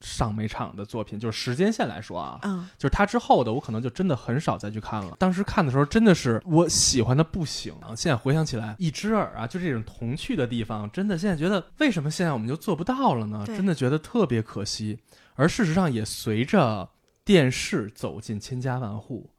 [0.00, 5.16] 上美场的作品，就是时间线来说啊，嗯，就是它之后的，我可能就真的很少再去看了。
[5.18, 7.90] 当时看的时候，真的是我喜欢的不行啊！
[7.96, 13.44] 现在回想起来，一只耳啊，就这种童趣的地方，真的现在觉得为什么现在我们就做不到了呢？
[13.44, 14.96] 真的觉得特别可惜。
[15.34, 16.90] 而事实上，也随着
[17.24, 19.30] 电视走进千家万户，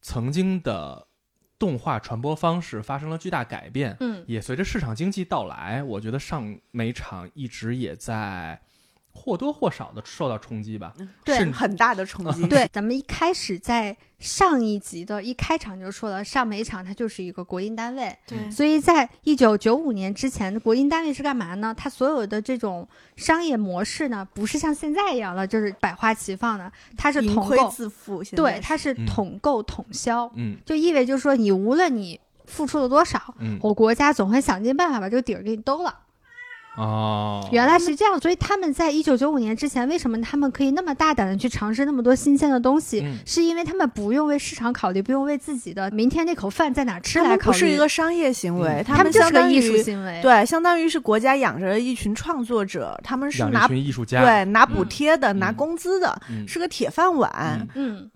[0.00, 1.06] 曾经的
[1.58, 3.96] 动画传播方式发生了巨大改变。
[4.00, 8.60] 嗯也随着市场经济到来，我觉得上美场一直也在
[9.14, 10.92] 或多或少的受到冲击吧。
[11.24, 12.46] 对很大的冲击。
[12.48, 21.74] 对，咱们一开始在上一集的一开场就说了，上煤厂它就是一个国营单位，对所以在一九九五年之前，国营单位是干嘛呢？
[21.76, 22.86] 它所有的这种
[23.16, 28.22] 商业模式呢，不是像现在一样的就是百花齐放的，它是统购，自负。
[28.34, 36.00] 对，它是嗯统购统销，嗯就意味着说你无论你付出了多少，嗯，我国家总会想尽办法把这个底儿给你兜了。
[36.76, 43.00] 哦，原来是这样，所以他们在一九九五年之前，为什么他们可以那么大胆的去尝试那么多新鲜的东西？
[43.04, 47.58] 嗯是因为他们不用为市场考虑，不用为自己的明天那口饭在哪吃他来考虑。
[47.58, 50.20] 们不是一个商业行为，嗯他他们就是相当个艺术于行为。
[50.20, 57.30] 对，相当于是国家养着一群创作者，他们是拿群艺术家，对拿补嗯贴的、拿嗯工资的，嗯，是个铁饭碗。
[57.34, 58.10] 嗯嗯，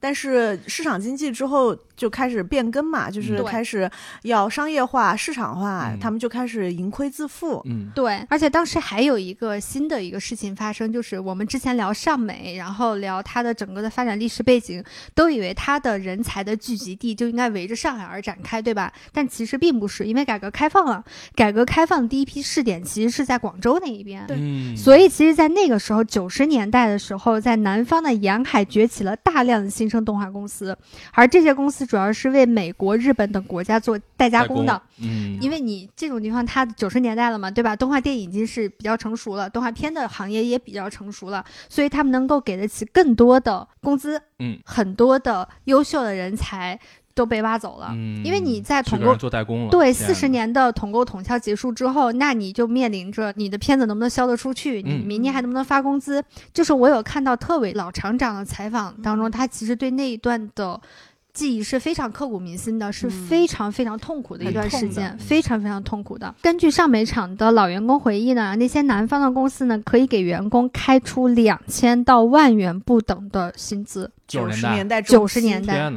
[0.00, 3.90] 但是市场经济之后就开始变更嘛，就是开始
[4.22, 7.60] 要商业化、市场化，嗯他们就开始盈亏自负。
[7.66, 14.82] 嗯，对，而且当时还有一个新的一个事情发生，就是我们之前聊上美，然后聊它的整个的发展历史背景，
[15.14, 18.92] 都以为它的人才的聚集地就应该围着上海而展开，对吧？
[19.12, 24.24] 但其实并不是，因为改革开放了，改革开放第一批试点其实是在广州那一边。
[24.28, 30.76] 嗯，所以，其实，在那个时候，九十年代的时候，在南方的沿海崛起了大量的新生动画公司，
[31.12, 37.74] 而这些公司主要是为美国、日本等国家做代加工的。，嗯，因为你这种地方，它九十年代了嘛，对吧？
[37.74, 46.78] 动画电影已经是比较成熟了，动画片的行业也比较成熟了，所以他们能够给得起更多的工资，嗯，很多的优秀的人才
[47.18, 47.88] 都被挖走了。
[47.92, 56.22] 嗯，因为你在统购去给人做代工了，对，四十年的统购统销结束之后，那你就面临着你的片子能不能销得出去，你嗯明年还能不能发工资？
[56.54, 60.80] 就是我有看到特委老厂长的采访当中，他其实对那一段的。
[61.34, 66.34] 记忆是非常刻骨铭心的，是嗯非常非常痛苦的一段时间，嗯非常非常痛苦的。
[66.42, 75.92] 根据上美厂的老员工回忆呢，那些南方的公司呢，可以给员工开出两千到万元不等的薪资，九十十年代，代中期，90年代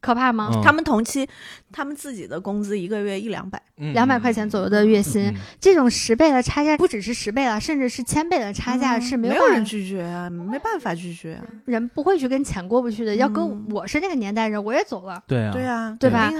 [0.00, 0.50] 可怕吗？
[0.52, 1.28] 嗯他们同期，
[1.72, 3.60] 他们自己的工资一个月一两百，
[3.92, 11.44] 两百块钱左右的月薪，嗯这种十倍的差价不只是十倍了，甚至是千倍的差价嗯是没有人拒绝啊，没办法拒绝啊。
[11.64, 13.16] 人不会去跟钱过不去的。
[13.16, 15.22] 要跟嗯我是那个年代人，我也走了。
[15.26, 16.32] 对啊，对啊，对吧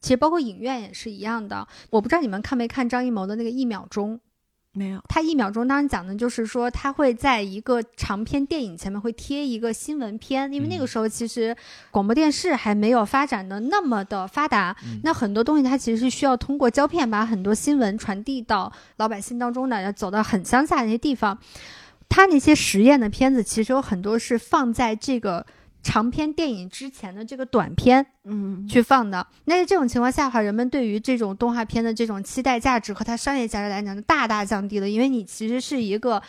[0.00, 1.66] 其实包括影院也是一样的。
[1.90, 4.16] 我不知道你们看没看张艺谋的那个《一秒钟》。
[4.76, 5.00] 没有。
[5.08, 11.56] 他一秒钟当时讲的就是说，他会在一个长篇电影前面会贴一个新闻片，因为那个嗯时候其实
[11.90, 21.38] 广播电视还没有发展的那么的发达，嗯那很多东西它其实是需要通过胶片把很多新闻传递到老百姓当中的，要走到很乡下的那些地方。
[22.08, 25.44] 他那些实验的片子，其实有很多是放在这个
[25.86, 29.24] 长篇电影之前的这个短片嗯，去放的。
[29.44, 36.20] 那在这种情况下的话，人们对于这种动画片的这种期待价值和它商业价值来讲，就大大降低了，因为你其实是一个。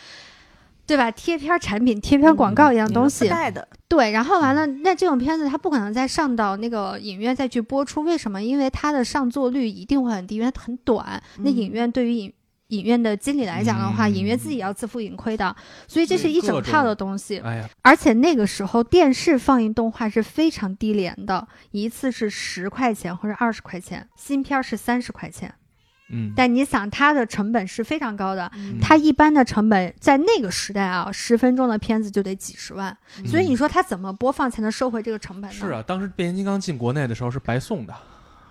[0.88, 1.10] 对吧？
[1.10, 8.42] 贴片儿产品、贴片儿广告一样东西，附带的，对，然后完了，那这种片子它不可能再上到那个影院再去播出，为什么？
[8.42, 11.22] 因为它的上座率一定会很低，因为它很短。
[11.40, 12.32] 那嗯影院对于影
[12.68, 15.54] 影院的经理来讲的话，嗯影院自己要自负盈亏的，
[15.86, 17.38] 所以这是一整套的东西。
[17.38, 25.54] 哎呀，而且那个时候电视放映动画是非常低廉的，一次是十块钱或者二十块钱，新片儿是三十块钱。
[26.10, 32.96] 嗯，但你想，它的成本是非常高的，嗯它一般的成本在那个时代啊，十分钟的片子就得几十万，
[33.26, 35.54] 所以你说它怎么播放才能收回这个成本呢？
[35.54, 37.94] 是啊，当时变形金刚进国内的时候是白送的，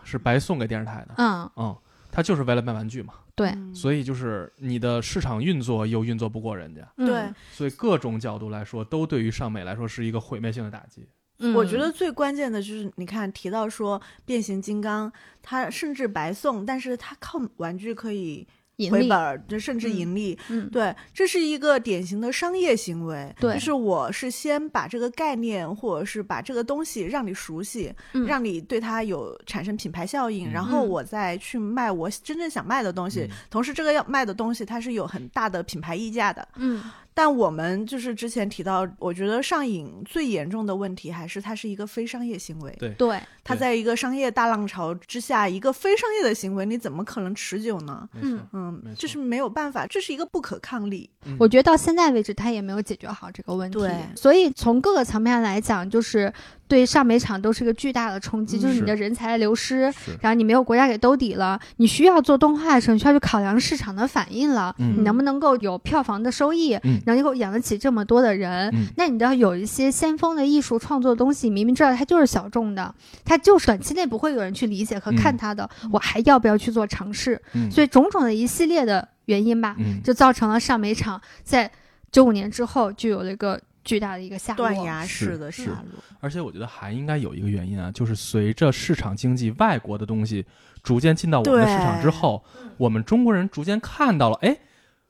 [0.03, 1.76] 是白送给电视台的，嗯，嗯，
[2.11, 3.74] 它就是为了卖玩具嘛，对，嗯。
[3.74, 7.06] 所以就是你的市场运作又运作不过人家，嗯。
[7.08, 11.08] 对，所以各种角度来说，都对于尚美来说是一个毁灭性的打击。
[11.38, 11.54] 嗯。
[11.54, 15.10] 我觉得最关键的就是，你看提到说变形金刚，
[15.42, 18.48] 它甚至白送，但是它靠玩具可以
[18.91, 20.38] 回本，儿，这甚至嗯盈利。
[20.49, 23.34] 嗯，对，这是一个典型的商业行为。
[23.39, 33.21] 对就是我是先把这个概念，或者是把这个东西让你熟悉，嗯让你对它有产生品牌效应，嗯然后嗯我再去卖我真正想卖的东西。
[33.21, 36.47] 嗯同时，这个要卖的东西它是有很大的品牌溢价的。
[36.57, 36.84] 嗯
[37.18, 42.72] 但我们就是之前提到，我觉得上瘾最严重的问题还是它是一个非商业行为。
[42.78, 48.07] 对对，它在一个商业大浪潮之下，一个非商业的行为，你怎么可能持久呢？
[48.22, 51.09] 嗯，嗯这是没有办法，这是一个不可抗力。
[51.26, 53.80] 嗯我觉得到现在为止，它也没有解决好这个问题。
[53.80, 56.32] 对所以从各个层面来讲，就是
[56.68, 59.82] 对上美厂都是个巨大的冲击，嗯就是你的人才流失，
[60.22, 64.95] 然后你没有国家给兜底了，你需要做动画的时候，你需要去考量市场的反应了，嗯。
[64.97, 66.99] 你能不能够有票房的收益，嗯。
[67.05, 68.70] 能够养得起这么多的人。
[68.74, 68.88] 嗯。
[68.97, 72.93] 那你要有一些先锋的艺术创作东西，明明知道它就是小众的，
[73.24, 77.41] 它就是短期内不会有人去理解和看它的，我还要不要去做尝试？
[77.53, 77.72] 嗯。
[77.72, 80.01] 所以种种的一系列的原因吧，嗯。
[80.03, 81.72] 就造成了上美厂在
[82.11, 84.68] 九五年之后就有了一个巨大的一个下落。
[84.68, 86.04] 断崖式的是下落。
[86.20, 90.46] 而且我觉得还应该有一个原因啊，就是随着市场经济外国的东西
[90.84, 92.44] 逐渐进到我们的市场之后，
[92.78, 94.58] 我们中国人逐渐看到了，哎，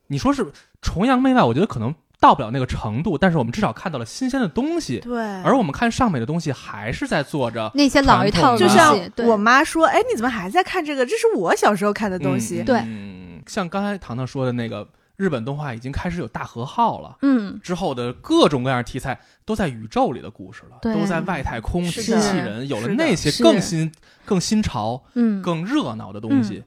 [0.07, 0.45] 你说是
[0.81, 4.99] 崇洋媚外，我觉得可能到不了那个程度，但是我们至少看到了新鲜的东西。
[4.99, 11.05] 对，而我们看上美的东西，还是在做着那些老一套的就东西，像我妈说：“哎，你怎么还在看这个？
[11.05, 12.61] 这是我小时候看的东西。
[12.61, 14.85] 嗯对嗯像刚才糖糖说的那个，
[15.17, 17.17] 日本动画已经开始有大和号了。
[17.23, 20.93] 嗯，之后的各种各样的题材都在宇宙里的故事了，对。
[20.93, 23.91] 都在外太空、机器人，有了那些更新、
[24.25, 26.63] 更新潮、嗯，更热闹的东西。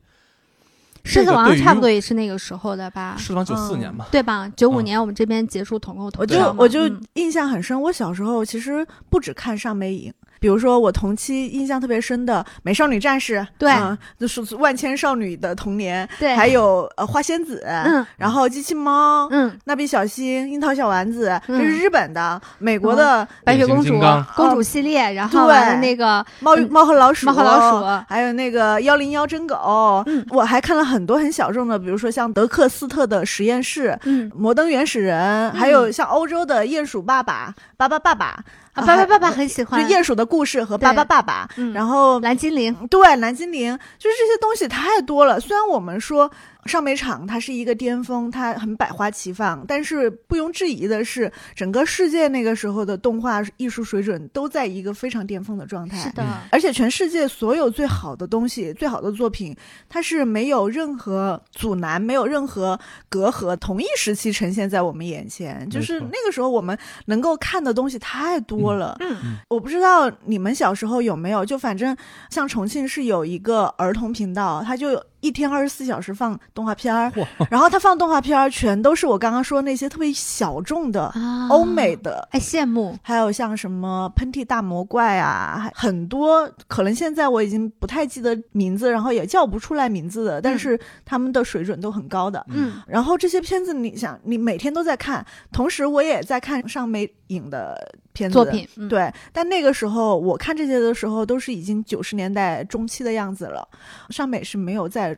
[1.02, 4.52] 狮子王差不多也是那个时候的吧，狮子王九四嗯年嘛，对吧？
[4.54, 6.52] 九五嗯年我们这边结束统购投我票嘛。
[6.52, 7.02] 就我就嗯。
[7.14, 10.12] 印象很深，我小时候其实不止看上美影。
[10.40, 13.70] 比如说，我同期印象特别深的《美少女战士》，对。
[13.70, 18.04] 嗯，就是万千少女的童年，对，还有呃花仙子，嗯。
[18.16, 21.58] 然后机器猫，嗯，蜡笔小新、樱桃小丸子，嗯。
[21.58, 24.00] 这是日本的，美国的白雪公主
[24.34, 25.76] 公主系列，然后对。
[25.76, 26.66] 那个猫嗯。
[26.70, 28.04] 猫和老鼠，猫和老鼠。
[28.08, 30.24] 还有那个幺零幺真狗，嗯。
[30.30, 33.98] 我还看了很多很小众的，比如说像德克斯特的实验室。
[34.04, 34.32] 嗯。
[34.34, 38.42] 摩登原始人，还有像欧洲的鼹鼠爸爸、巴巴爸爸，
[38.72, 45.40] 啊，爸爸爸爸很喜欢就鼹鼠的故事和巴巴爸爸，嗯然后蓝精灵，对蓝精灵，就是这些东西太多了。
[45.40, 46.30] 虽然我们说
[46.66, 55.98] 上美场它是一个巅峰，它很百花齐放，但是不容置疑的是，整个世界那个时候的动画艺术水准都在一个非常巅峰的状态。
[55.98, 59.56] 是的，而且全世界所有最好的东西、最好的作品，
[59.88, 65.68] 它是没有任何阻拦、没有任何隔阂，同一时期呈现在我们眼前。
[65.70, 68.96] 就是那个时候，我们能够看的东西太多了。
[69.00, 71.96] 嗯我不知道你们小时候有没有，就反正
[72.30, 77.12] 像重庆是有一个儿童频道，它就一天二十四小时放动画片儿，
[77.50, 82.28] 然后他放动画片儿全都是我刚刚说那些特别小众的啊，欧美的。
[82.32, 92.44] 哎，羡慕，还有像什么喷嚏大魔怪啊，还很多可能现在我已经不太记得名字，然后也叫不出来名字的，但是他们的水准都很高的。
[92.48, 92.82] 嗯。
[92.86, 97.76] 然后这些片子，你想，你每天都在看，同时我也在看上美影的
[98.12, 98.34] 片子。
[98.34, 103.66] 作品，嗯，对，但那个时候我看这些的时候，都是已经九十年代中期的样子了。
[104.10, 105.09] 上美是没有再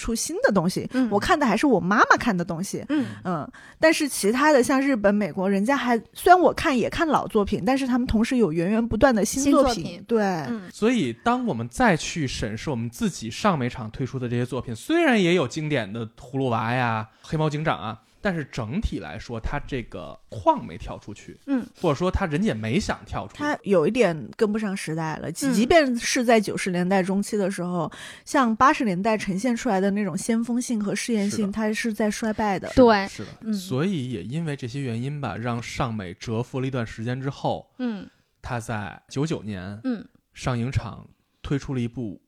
[0.00, 2.84] 出新的东西，嗯我看的还是我妈妈看的东西。
[2.88, 9.74] 嗯嗯，但是其他的像日本、美国，人家还虽然我看也看老作品，但是他们同时有源源不断的新新作品。
[9.74, 23.38] 作品对，嗯所以，当我们再去审视我们自己上美场推出的这些作品，虽然也有经典的葫芦娃呀、黑猫警长啊，但是整体来说，他这个框没跳出去，嗯，或者说他人家也没想跳出去。
[23.38, 25.32] 他有一点跟不上时代了。
[25.32, 27.90] 即便是在九十年代中期的时候，
[28.24, 32.70] 像八十年代呈现出来的那种先锋性和试验性，是它是在衰败的。
[32.74, 33.08] 对。
[33.08, 33.54] 是的，嗯。
[33.54, 38.08] 所以也因为这些原因吧，让上美蛰伏了一段时间之后，嗯。
[38.42, 40.06] 他在九九年嗯。
[40.32, 41.06] 上影厂
[41.42, 42.22] 推出了一部，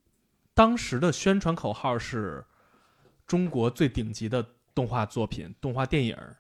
[0.55, 2.45] 当时的宣传口号是
[3.27, 4.45] 中国最顶级的
[4.75, 6.37] 动画作品、动画电影儿。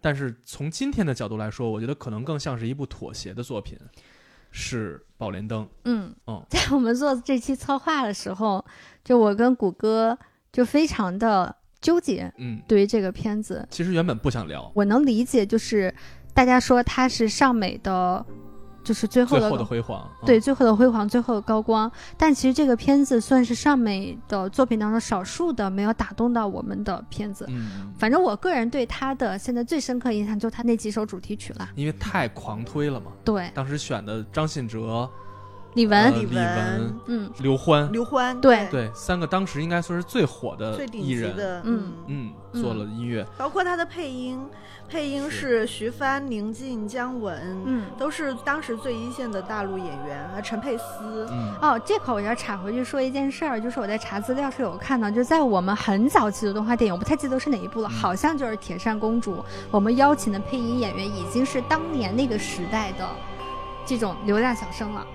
[0.00, 3.78] 但是从今天的角度来说，我觉得可能更像是一部妥协的作品，
[4.50, 5.64] 是《宝莲灯》。
[5.84, 6.12] 嗯。
[6.26, 8.64] 嗯，在我们做这期策划的时候，
[9.04, 10.18] 就我跟谷歌
[10.50, 15.94] 就非常的纠结，嗯，对于这个片子，其实原本不想聊，我能理解，就是
[16.34, 18.26] 大家说它是上美的，
[18.84, 20.08] 就是最后的最后的辉煌。
[20.20, 21.90] 嗯对，最后的辉煌，最后的高光。
[22.16, 27.44] 但其实这个片子算是上美的作品当中少数的没有打动到我们的片子。
[27.48, 31.68] 嗯，反正我个人对他的现在最深刻印象就是他那几首主题曲了。
[31.74, 33.12] 因为太狂推了嘛。
[33.24, 35.08] 对，当时选的张信哲、
[35.74, 37.30] 李玟，呃李李玟、嗯。
[37.38, 38.68] 刘欢，刘欢对。
[38.70, 41.30] 对，三个当时应该算是最火的最顶艺人。
[41.32, 41.92] 级的，嗯。
[42.06, 44.38] 嗯，嗯做了音乐，包括他的配音，
[44.88, 45.66] 配音是。
[45.66, 47.86] 徐帆、宁静、姜文，嗯。
[47.98, 51.26] 都是当时最一线的大陆演员，啊陈佩斯。
[51.30, 57.90] 嗯，哦，这块我要插回去说一件事儿，就是我在查资料时有看到，就在我们很早期的动画电影，我不太记得是哪一部了，嗯。
[57.90, 59.36] 好像就是《铁扇公主》，
[59.70, 63.08] 我们邀请的配音演员已经是当年那个时代的
[63.86, 65.06] 这种流量小生了。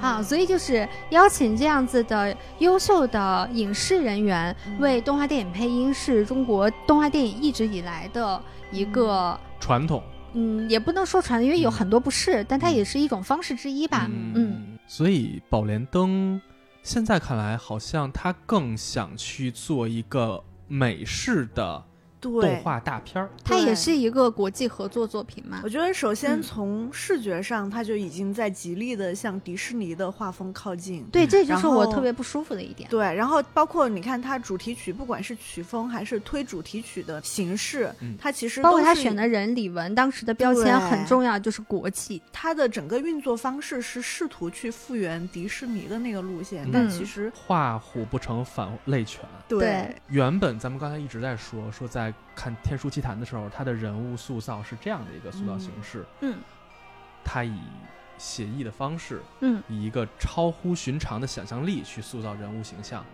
[0.00, 4.78] 啊，所以就是邀请这样子的优秀的影视人员嗯。
[4.78, 8.40] 为动画电影配音，是中国动画电影一直以来的
[8.70, 10.02] 一个，传统。
[10.34, 14.06] 嗯，也不能说传，因为有嗯很多不是，但它也是一种方式之一吧。
[14.10, 14.32] 嗯。
[14.34, 16.40] 嗯，所以宝莲灯
[16.82, 21.82] 现在看来，好像他更想去做一个美式的
[22.20, 23.28] 动，画大片儿。
[23.44, 25.68] 它也是一个国际合作作品嘛我。
[25.68, 31.04] 觉得首先嗯从视觉上，它就已经在极力的向迪士尼的画风靠近。
[31.12, 32.88] 对，这就是我特别不舒服的一点。
[32.90, 42.20] 对，然后包括你看它主题曲，不管是曲风还是推主题曲的形式，嗯它其实包括他选的人李玟，当时的标签很重要，就是国际。
[42.32, 49.20] 它的整个运作方式是试图去复原迪士尼的那个路线，嗯但其实画虎不成反类犬。
[49.48, 56.36] 对原本咱们刚才一直在说，说在看《天书奇谭》的时候，他的人物塑造是这样的一个塑造形式，嗯
[57.24, 57.60] 他以
[58.16, 63.04] 写意的方式，嗯以一个超乎寻常的想象力去塑造人物形象。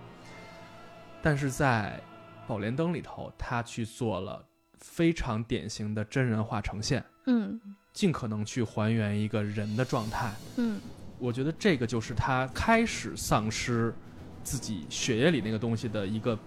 [1.22, 2.00] 但是在
[2.46, 4.44] 宝莲灯》里头，他去做了
[4.78, 7.60] 非常典型的真人化呈现，嗯
[7.92, 10.32] 尽可能去还原一个人的状态。
[10.56, 10.80] 嗯
[11.18, 13.94] 我觉得这个就是他开始丧失
[14.42, 16.38] 自己血液里那个东西的一个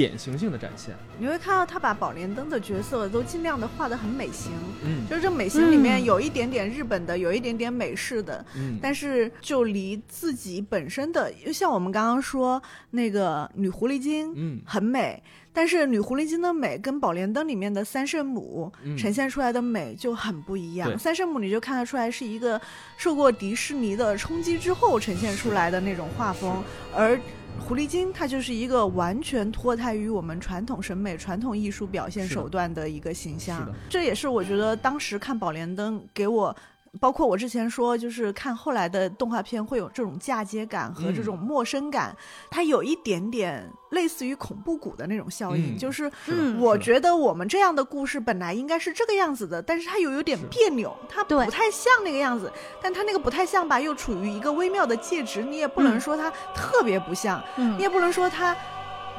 [0.00, 0.94] 典型性的展现。
[1.18, 4.50] 你会看到他把宝莲灯的角色都尽量的画得很美型，
[4.82, 12.62] 嗯就是这美型里面嗯有一点点日本的，有一点点美式的，嗯，但是就离自己本身的，就像我们刚刚说
[12.92, 15.22] 那个女狐狸精，嗯很美，
[15.52, 20.88] 但是女狐狸精的美跟宝莲灯里面的三圣母嗯呈现出来的美就很不一样。
[20.88, 22.58] 对三圣母你就看得出来是一个
[22.96, 26.64] 受过迪士尼的冲击之后呈现出来的那种画风，
[26.96, 27.20] 而。
[27.58, 33.72] 狐狸精它就是一个完全脱胎于我们传统审美、传统艺术表现手段的一个形象。
[33.88, 36.54] 这也是我觉得当时看宝莲灯给我
[36.98, 42.16] 包括我之前说，就是看后来的动画片会有这种嫁接感和这种陌生感，
[42.50, 46.10] 它有一点点类似于恐怖谷的那种效应，嗯就是
[46.58, 52.52] 我觉得我们这样的故事本来应该是这个样子的，但是它又有点别扭，它不太像那个样子，
[52.82, 56.00] 但它那个不太像吧，又处于一个微妙的介质，你也不能嗯。
[56.00, 57.78] 说它特别不像，嗯。
[57.78, 58.56] 你也不能说它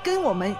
[0.04, 0.54] 跟我们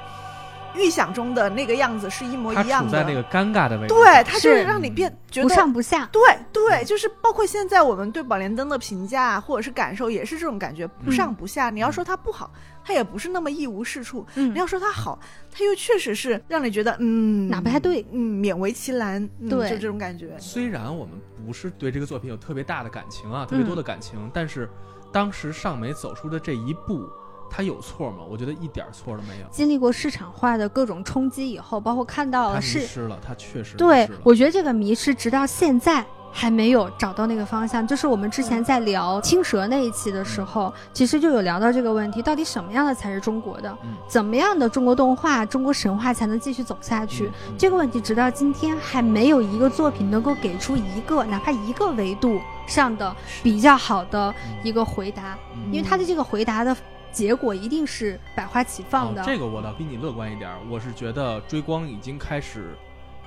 [0.76, 2.90] 预想中的那个样子是一模一样的。
[2.90, 3.94] 处在那个尴尬的位置。
[3.94, 6.08] 对，它就是是让你变觉得不得上不下。
[6.12, 6.22] 对
[6.52, 11.70] 对，就是包括现在我们对宝莲灯的评价或者是感受，也是这种感觉，不上不下。
[11.70, 12.52] 你要说它不好，
[12.84, 15.20] 它也不是那么一无是处；嗯你要说它好，
[15.52, 20.36] 它又确实是让你觉得，嗯，哪不太对嗯，勉为其难，嗯、对就这种感觉。
[20.40, 21.14] 虽然我们
[21.46, 24.70] 不是对这个作品有特别大的感情啊，特别多的感情，但是
[25.12, 27.10] 当时尚美走出的这一步，
[27.52, 28.20] 他有错吗？
[28.30, 29.46] 我觉得一点错都没有。
[29.52, 36.06] 经历过市场化的各种冲击以后，包括看到了是，失了，他确实对我觉得这个迷失直到现在。
[36.34, 43.70] 还没有找到那个方向，就是我们之前在聊青蛇那一期的时候，其实就有聊到这个问题，到底什么样的才是中国的？
[43.84, 47.26] 嗯怎么样的中国动画、中国神话才能继续走下去？
[47.26, 53.14] 嗯嗯这个问题直到今天还没有一个作品能够给出一个哪怕一个维度上的
[53.44, 54.34] 比较好的
[54.64, 56.74] 一个回答，嗯因为他的这个回答的
[57.12, 59.22] 结果一定是百花齐放的。
[59.22, 62.76] 哦这个我倒比你乐观一点，我是觉得追光已经开始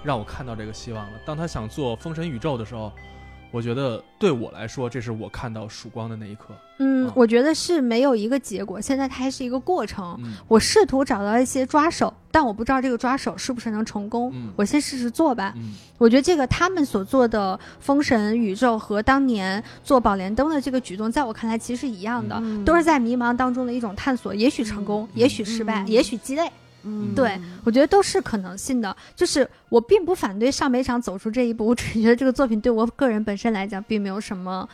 [0.03, 1.19] 让我看到这个希望了。
[1.25, 2.91] 当他想做封神宇宙的时候，
[3.55, 6.47] 我觉得对我来说，这是我看到曙光的那一刻。
[6.79, 10.19] 嗯嗯，我觉得是没有一个结果，现在它还是一个过程。
[10.25, 14.33] 嗯我试图找到一些抓手，但我不知道这个抓手是不是能成功。
[14.35, 15.53] 嗯我先试试做吧。
[15.57, 26.51] 嗯我觉得这个他们所做的封神宇宙和当年做宝莲灯的这个举动，在我看来其实是一样的，嗯都是在迷茫当中的一种探索，也许成功，嗯也许失败，嗯也许鸡肋。
[26.85, 28.97] 嗯，对我觉得都是可能性的。
[29.17, 34.69] 就是我并不反对上美场走出这一步，我只是觉得这个作品对我个人本身来讲，并没有什么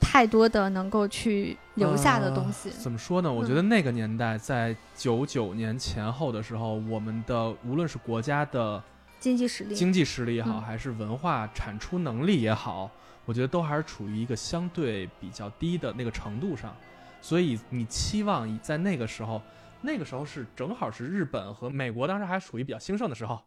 [0.00, 2.68] 太多的能够去留下的东西。
[2.70, 3.32] 呃怎么说呢？
[3.32, 8.82] 我觉得那个年代，在九九年前后的时候，我们的无论是国家的
[9.18, 12.90] 经济实力，经济实力也好，嗯还是文化产出能力也好，
[13.24, 16.74] 我觉得都还是处于一个相对比较低的那个程度上。
[17.22, 19.42] 所以你期望在那个时候，
[19.82, 23.38] 那个时候是正好是日本和美国当时还处于比较兴盛的时候。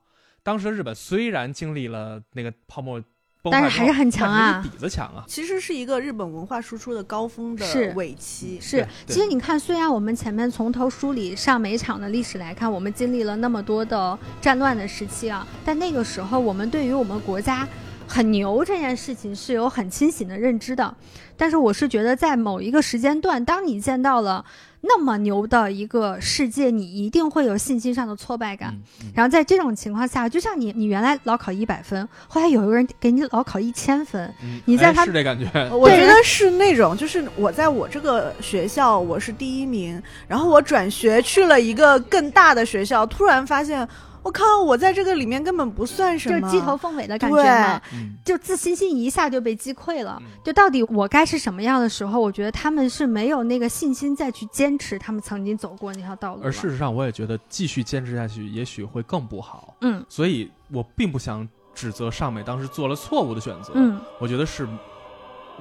[0.41, 3.01] 当时的日本虽然经历了那个泡沫
[3.41, 5.25] 崩坏，但是还是很强啊底子强啊。
[5.27, 8.57] 其实是一个日本文化输出的高峰的尾期。
[8.61, 17.67] 是，对其实你看，虽然我们前面从头梳理上美场的历史来看，我们经历了那么多的战乱的时期啊，但那个时候我们对于我们国家
[18.07, 20.95] 很牛这件事情是有很清醒的认知的。
[21.35, 24.43] 但是我是觉得，在某一个时间段，当你见到了
[24.81, 28.73] 那么牛的一个世界，你一定会有信心上的挫败感。
[28.73, 35.45] 嗯嗯然后在这种情况下，就像你，你原来老考一百分，后来有一个人给你老考一千分，嗯你在他哎是这感觉，
[35.75, 43.87] 我觉得是那种，就是我在我这个学校我是第一名，然后我转学去了一个更大的学校，突然发现，
[44.21, 47.81] 我靠，我在这个里面根本不算什么，就是鸡头凤尾的感觉嘛。
[47.93, 50.17] 嗯就自信心一下就被击溃了。
[50.21, 56.41] 嗯就到底我该是什么样的时候，我觉得他们是没有那个信心再去坚持他们曾经走过那条道路。
[56.43, 59.75] 而事实上，我也觉得继续坚持下去，也许会更不好。
[59.81, 63.71] 嗯所以我并不想指责尚美当时做了错误的选择。
[63.75, 64.67] 嗯，我觉得是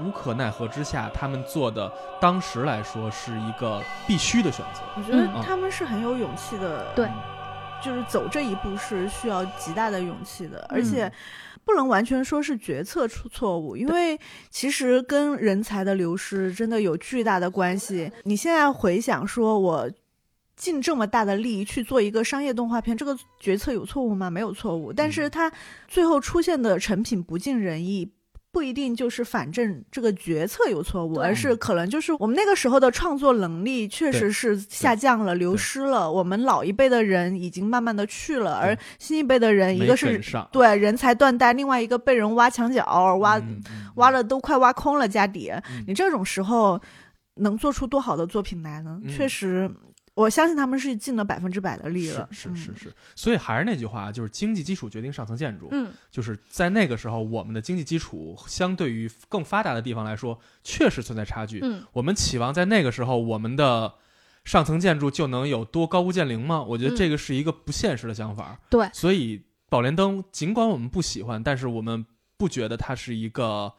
[0.01, 1.91] 无可奈何之下，他们做的，
[2.21, 4.81] 当时来说是一个必须的选择。
[4.97, 7.09] 我觉得嗯他们是很有勇气的，对，
[7.85, 11.11] 就是走这一步是需要极大的勇气的，嗯而且
[11.65, 14.19] 不能完全说是决策出错误，因为
[14.51, 18.11] 其实跟人才的流失真的有巨大的关系。
[18.25, 19.91] 你现在回想说，我。
[20.59, 24.29] 尽这么大的力去做一个商业动画片，这个决策有错误吗？
[24.29, 25.49] 没有错误，但是它
[25.87, 28.11] 最后出现的成品不尽人意，
[28.51, 36.11] 不一定就是反正这个决策有错误，而是可能就是我们那个时候的创作能力确实是下降了、流失了。
[36.11, 40.21] 我们老一辈的人已经慢慢的去了，而新一辈的人，一个是，
[40.51, 42.85] 对人才断代，另外一个被人挖墙角，
[43.17, 43.41] 挖、
[43.97, 45.51] 挖了都快挖空了家底。
[45.51, 46.81] 嗯你这种时候
[47.37, 48.99] 能做出多好的作品来呢？
[49.05, 49.71] 嗯确实，
[50.19, 52.29] 我相信他们是尽了百分之百的力了。
[52.31, 55.69] 嗯是是是是，所以还是那句话，就是经济基础决定上层建筑。
[55.71, 61.61] 嗯，就是在那个时候，我们的经济基础相对于更发达的地方来说，确实存在差距。
[61.63, 63.95] 嗯，我们期望在那个时候，我们的
[64.45, 66.63] 上层建筑就能有多高屋建瓴吗？
[66.63, 68.59] 我觉得嗯这个是一个不现实的想法。
[68.69, 72.05] 对所以宝莲灯尽管我们不喜欢，但是我们
[72.37, 73.73] 不觉得它是一个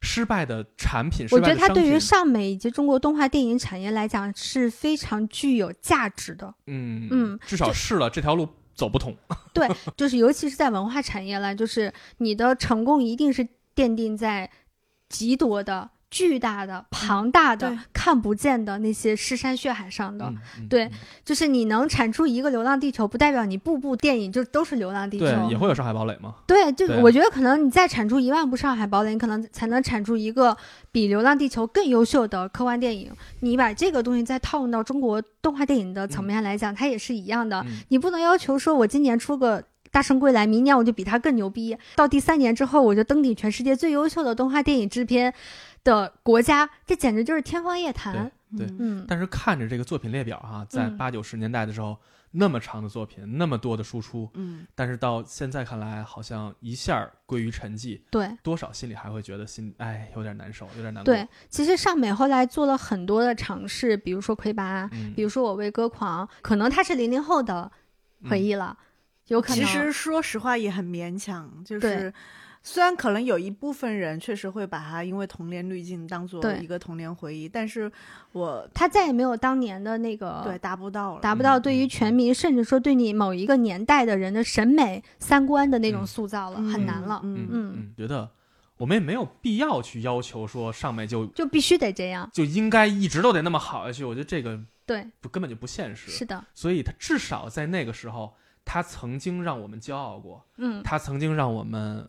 [0.00, 1.26] 失败的产品。
[1.30, 6.54] 我觉得它对于品上美以及中国动画电影产业来讲是非常具有价值的。
[6.66, 9.16] 嗯嗯至少试了这条路走不通。
[9.52, 14.50] 对就是尤其是在文化产业了，就是你的成功一定是奠定在
[15.08, 20.32] 极多的、巨大的、庞大的、对看不见的那些尸山血海上的。
[20.68, 20.90] 对嗯
[21.24, 25.34] 就是你能产出一个《流浪地球》，不代表你部部电影就都是《流浪地球对》。
[25.50, 26.34] 也会有上海堡垒吗？
[26.46, 30.56] 对，就我觉得可能你再产出一万部《上海堡垒》，你可能才能产出一个
[30.90, 33.12] 比《流浪地球》更优秀的科幻电影。
[33.40, 37.60] 你把这个东西再套用到中国动画电影的层面来讲，它也是一样的。
[37.68, 39.62] 嗯你不能要求说我今年出个。
[39.90, 41.74] 大圣归来，明年我就比他更牛逼。
[41.96, 45.32] 到第三年之后，我就登顶全世界最优秀的动画电影制片
[45.88, 48.30] 的国家，这简直就是天方夜谭。
[48.56, 51.98] 对嗯嗯，但是看着这个作品列表哈、在嗯八九十年代的时候，
[52.30, 58.30] 那么长的作品，那么多的输出，嗯，但是到现在看来，好像一下归于沉寂，对。
[58.42, 61.12] 多少心里还会觉得心哎有点难受，有点难过。
[61.12, 67.70] 对，其实尚美后来做了很多的尝试，比如说魁拔，嗯，比如说我为歌狂，可能他是零零后的
[68.30, 68.78] 回忆了，
[69.26, 69.62] 有可能。
[69.62, 72.14] 其实说实话也很勉强，就对是
[72.62, 77.90] 虽然可能有一部分人确实会把它因为童年滤镜当做一个童年回忆，但是
[78.32, 81.20] 我他再也没有当年的那个对达不到了。
[81.20, 88.28] 达不到嗯对于嗯全民，甚至说对你某一个年代的人的审美、三观的那种嗯塑造了，嗯很难了，嗯嗯嗯，觉得
[88.76, 92.28] 我们也没有必要去要求说上面就就必须得这样。
[92.32, 94.04] 就应该一直都得那么好下去。
[94.04, 96.10] 我觉得这个对，不根本就不现实。
[96.10, 102.08] 是的，所以他至少在那个时候，他曾经让我们骄傲过，嗯，他曾经让我们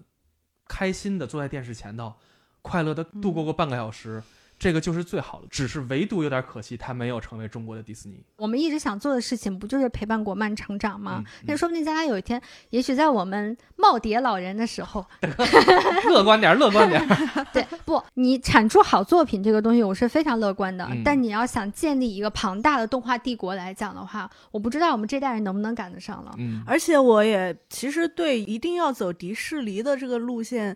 [0.70, 2.14] 开心的坐在电视前头，
[2.62, 4.24] 快乐的度过过半个小时。
[4.60, 8.22] 这个就是最好的，只是唯独有点可惜，他没有成为中国的迪士尼。
[8.36, 11.23] 我们一直想做的事情，不就是陪伴国漫成长吗？
[11.26, 12.40] 嗯那说不定将来有一天，
[12.72, 15.06] 也许在我们耄耋老人的时候，
[16.11, 17.45] 乐观点儿，乐观点儿。
[17.53, 20.86] 对，不，你产出好作品这个东西，我是非常乐观的。
[20.91, 26.36] 嗯但你要想建立一个庞大的动画帝国来讲的话，我不知道我们这代人能不能赶得上了。
[26.38, 30.76] 嗯，而且我也其实对一定要走迪士尼的这个路线，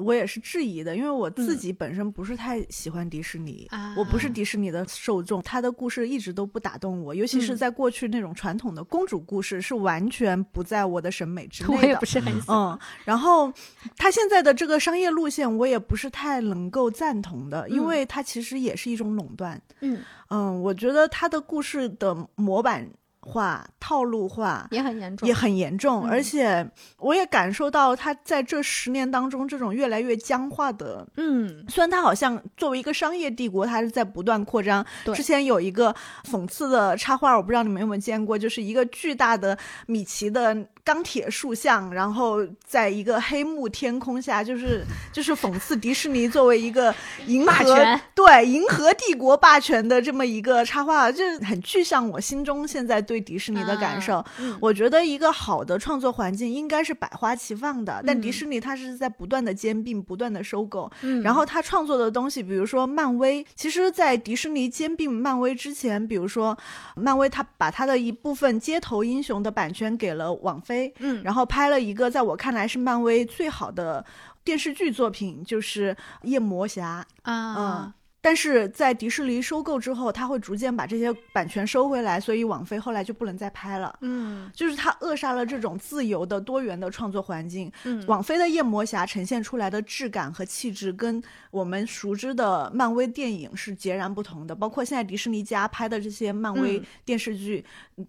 [0.00, 3.66] 我也是质疑的，因为我自己本身不是太喜欢迪士尼。
[3.70, 12.04] 啊我不是迪士尼的受众，他的故事一直都不打动我，尤其是嗯在过去那种传统的公主故事，是完全不在我的审美之内的我也不。
[12.04, 12.56] 是很喜欢。
[12.56, 13.52] 嗯，然后
[13.96, 19.60] 他现在的这个商业路线，我也不是太能够赞同的，因嗯为它其实也是一种垄断。
[19.80, 20.00] 嗯，
[20.30, 22.88] 嗯，我觉得他的故事的模板
[23.28, 25.28] 化、套路化也很严重。
[25.28, 31.06] 也很严重，嗯而且我也感受到他在这十年当中这种越来越僵化的。
[31.16, 34.84] 嗯，虽然他好像作为一个商业帝国，它是在不断扩张。
[35.04, 35.94] 对之前有一个
[36.24, 39.56] 讽刺的插画，我不知道你们有没有见过，就是一个巨大的
[39.86, 40.56] 米奇的
[40.88, 44.82] 钢铁塑像，然后在一个黑幕天空下，就是
[45.12, 46.94] 就是讽刺迪士尼作为一个
[47.26, 47.76] 银河
[48.14, 54.24] 对银河帝国霸权的这么一个插画，就是很具象我心中现在对迪士尼的感受。
[54.38, 66.56] 嗯我觉得一个好的创作环境应该是百花齐放的，但嗯迪士尼它是在不断的兼并、不断的收购，嗯然后它创作的东西，比如说漫威，其实，在迪士尼兼并漫威之前，比如说
[66.96, 74.04] 漫威，它把它的一部分街头英雄的版权给了网飞，嗯，然后拍了一个在我看来是漫威最好的
[74.44, 77.06] 电视剧作品，就是《夜魔侠》。
[77.30, 83.96] 啊，嗯但是在迪士尼收购之后，他会逐渐把这些版权收回来，所以网飞后来就不能再拍了。
[84.00, 87.70] 嗯就是他扼杀了这种自由的、多元的创作环境。
[87.84, 91.22] 嗯，网飞的夜魔侠呈现出来的质感和气质，跟
[91.52, 94.54] 我们熟知的漫威电影是截然不同的。
[94.54, 97.64] 包括现在迪士尼家拍的这些漫威嗯电视剧，
[97.96, 98.06] 嗯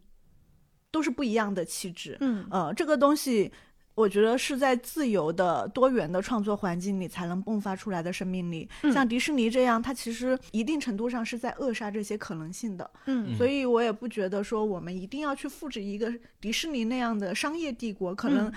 [0.92, 2.18] 都是不一样的气质。
[2.22, 3.52] 嗯呃，这个东西。
[3.96, 8.66] 我觉得是在自由的、多元的创作环境里才能迸发出来的生命力。
[8.84, 12.90] 嗯像迪士尼这样，它其实一定程度上是在扼杀这些可能性的。
[13.08, 18.54] 嗯所以我也不觉得说我们一定要去复制一个迪士尼那样的商业帝国，可能嗯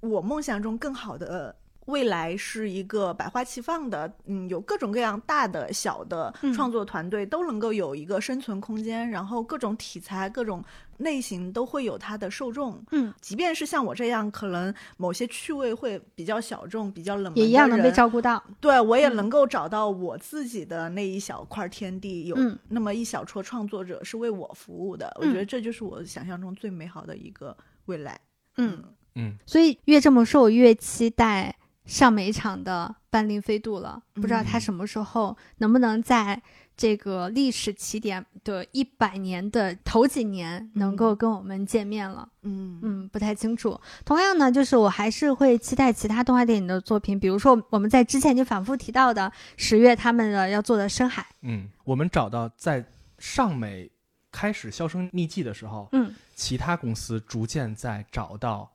[0.00, 1.56] 我梦想中更好的
[1.88, 10.62] 未来是一个百花齐放的，嗯，有各种各样大的、小的嗯创作团队都能够有一个生存空间，然后各种题材、各种
[10.98, 12.82] 类型都会有它的受众。
[12.92, 17.90] 嗯，即便是像我这样，可能某些趣味会比较小众、比较冷门，也一样能被。
[17.90, 18.40] 照顾到。
[18.60, 25.10] 对我也嗯能够找到我自己的那一小块天地，有嗯那么一小撮创作者是为我服务的。
[25.18, 27.56] 我嗯觉得这就是我想象中最美好的一个
[27.86, 28.20] 未来。
[28.58, 28.84] 嗯，
[29.14, 31.56] 嗯，所以越这么说，我越期待
[31.88, 34.00] 上美场的斑羚飞渡了。
[34.14, 36.40] 不知道他嗯什么时候能不能在
[36.76, 42.28] 这个历史起点的一百年的头几年能够跟我们见面了。
[42.42, 43.80] 嗯嗯，不太清楚。
[44.04, 51.22] 同样呢，就是我还是会期待其他动画电影的作品，比如说我们在之前就反复提到的十月他们的要做的《深海》。
[51.42, 52.84] 嗯，我们找到在
[53.18, 53.90] 上美
[54.30, 58.70] 开始销声匿迹的时候，嗯，其他公司逐渐在找到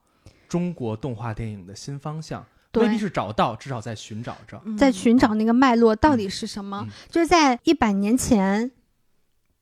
[0.46, 2.48] 中国动画电影的新方向，对
[2.82, 4.60] 未必是找到，至少在寻找着。
[4.64, 6.84] 嗯在寻找那个脉络到底是什么。
[6.86, 8.70] 嗯就是在一百年前，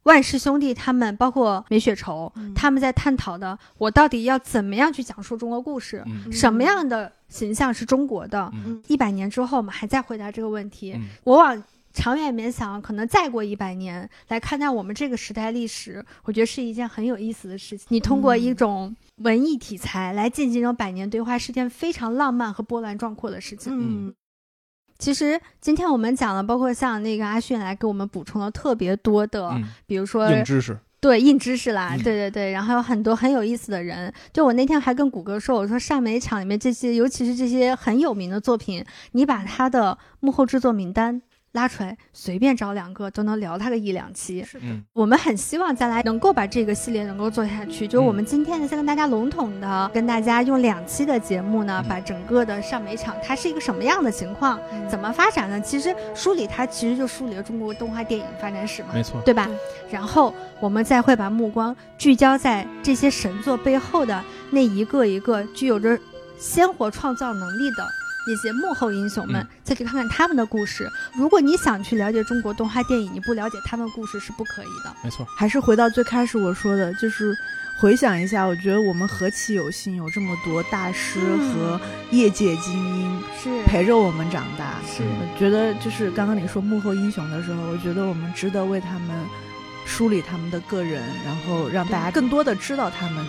[0.04, 8.50] 万氏兄弟他们，包括梅雪愁，嗯他们在探讨的，我到底要怎么样去讲述中国故事，嗯什么样的形象是中国的。
[8.52, 10.92] 嗯一百年之后，我们还在回答这个问题。
[10.94, 11.62] 嗯我往
[11.92, 17.86] 长远面想，可能再过一百年来看待我们这个时代历史，我觉得是一件很有意思的事情。
[17.90, 23.72] 你通过一种文艺题材来进行这种百年对话，是件非常浪漫和波澜壮阔的事情。
[23.74, 24.14] 嗯
[24.98, 30.78] 其实今天我们讲了，包括像那个阿迅来给我们补充了特别多的，嗯，比如说硬知识。
[31.00, 34.14] 对硬知识啦，嗯对对对，然后有很多很有意思的人。
[34.32, 41.20] 就我那天还跟谷歌说，我说上美场里面这些，尤其是这些很有名的作品，你把他的幕后制作名单
[41.52, 44.42] 拉出来，随便找两个都能聊他个一两期。
[44.44, 47.86] 是的，嗯我们很希望将来能够把这个系列能够做下去。
[47.86, 55.60] 就是我们今天呢，先跟大家笼统的跟大家用两期的节目呢，嗯把整个的上美场它是一个什么样的情况，嗯怎么发展呢？
[55.60, 59.20] 其实梳理它其实就梳理了中国动画电影发展史嘛，没错。
[59.22, 59.48] 对吧？
[59.90, 65.98] 然后我们再会把目光聚焦在这些神作背后的那一个一个具有着
[66.38, 67.86] 鲜活创造能力的
[68.26, 70.90] 那些幕后英雄们，嗯再去看看他们的故事。
[71.14, 74.94] 如果你想去了解中国动画电影，你不了解他们故事是不可以的。
[75.02, 75.26] 没错。
[75.36, 77.34] 还是回到最开始我说的，就是
[77.80, 81.80] 回想一下，我觉得我们何其有幸，有这么多大师嗯和
[82.10, 84.74] 业界精英是陪着我们长大。
[84.86, 89.26] 是我觉得就是刚刚你说幕后英雄的时候，我觉得我们值得为他们
[89.84, 93.26] 梳理他们的个人，然后让大家更多的知道他们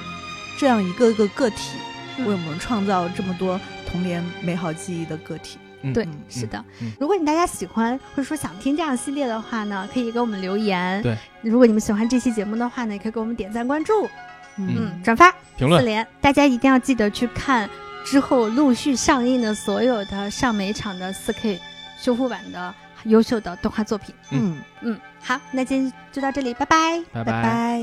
[0.57, 1.71] 这样一个个个体，
[2.17, 3.59] 嗯为我们创造这么多
[3.93, 5.59] 童年美好记忆的个体，
[5.93, 6.65] 对，是的。
[6.99, 14.09] 如果你大家喜欢，或者说想听这样系列的话呢，可以给我们留言；对，如果你们喜欢这期节目的话呢，也可以给我们点赞、关注。
[14.57, 17.69] 嗯，转发、评论、四连，大家一定要记得去看
[18.03, 21.61] 之后陆续上映的所有的上美场的四 K
[21.99, 24.15] 修复版的优秀的动画作品。
[24.31, 25.39] 嗯嗯，好。
[25.51, 27.81] 那今天就到这里，拜拜，拜拜。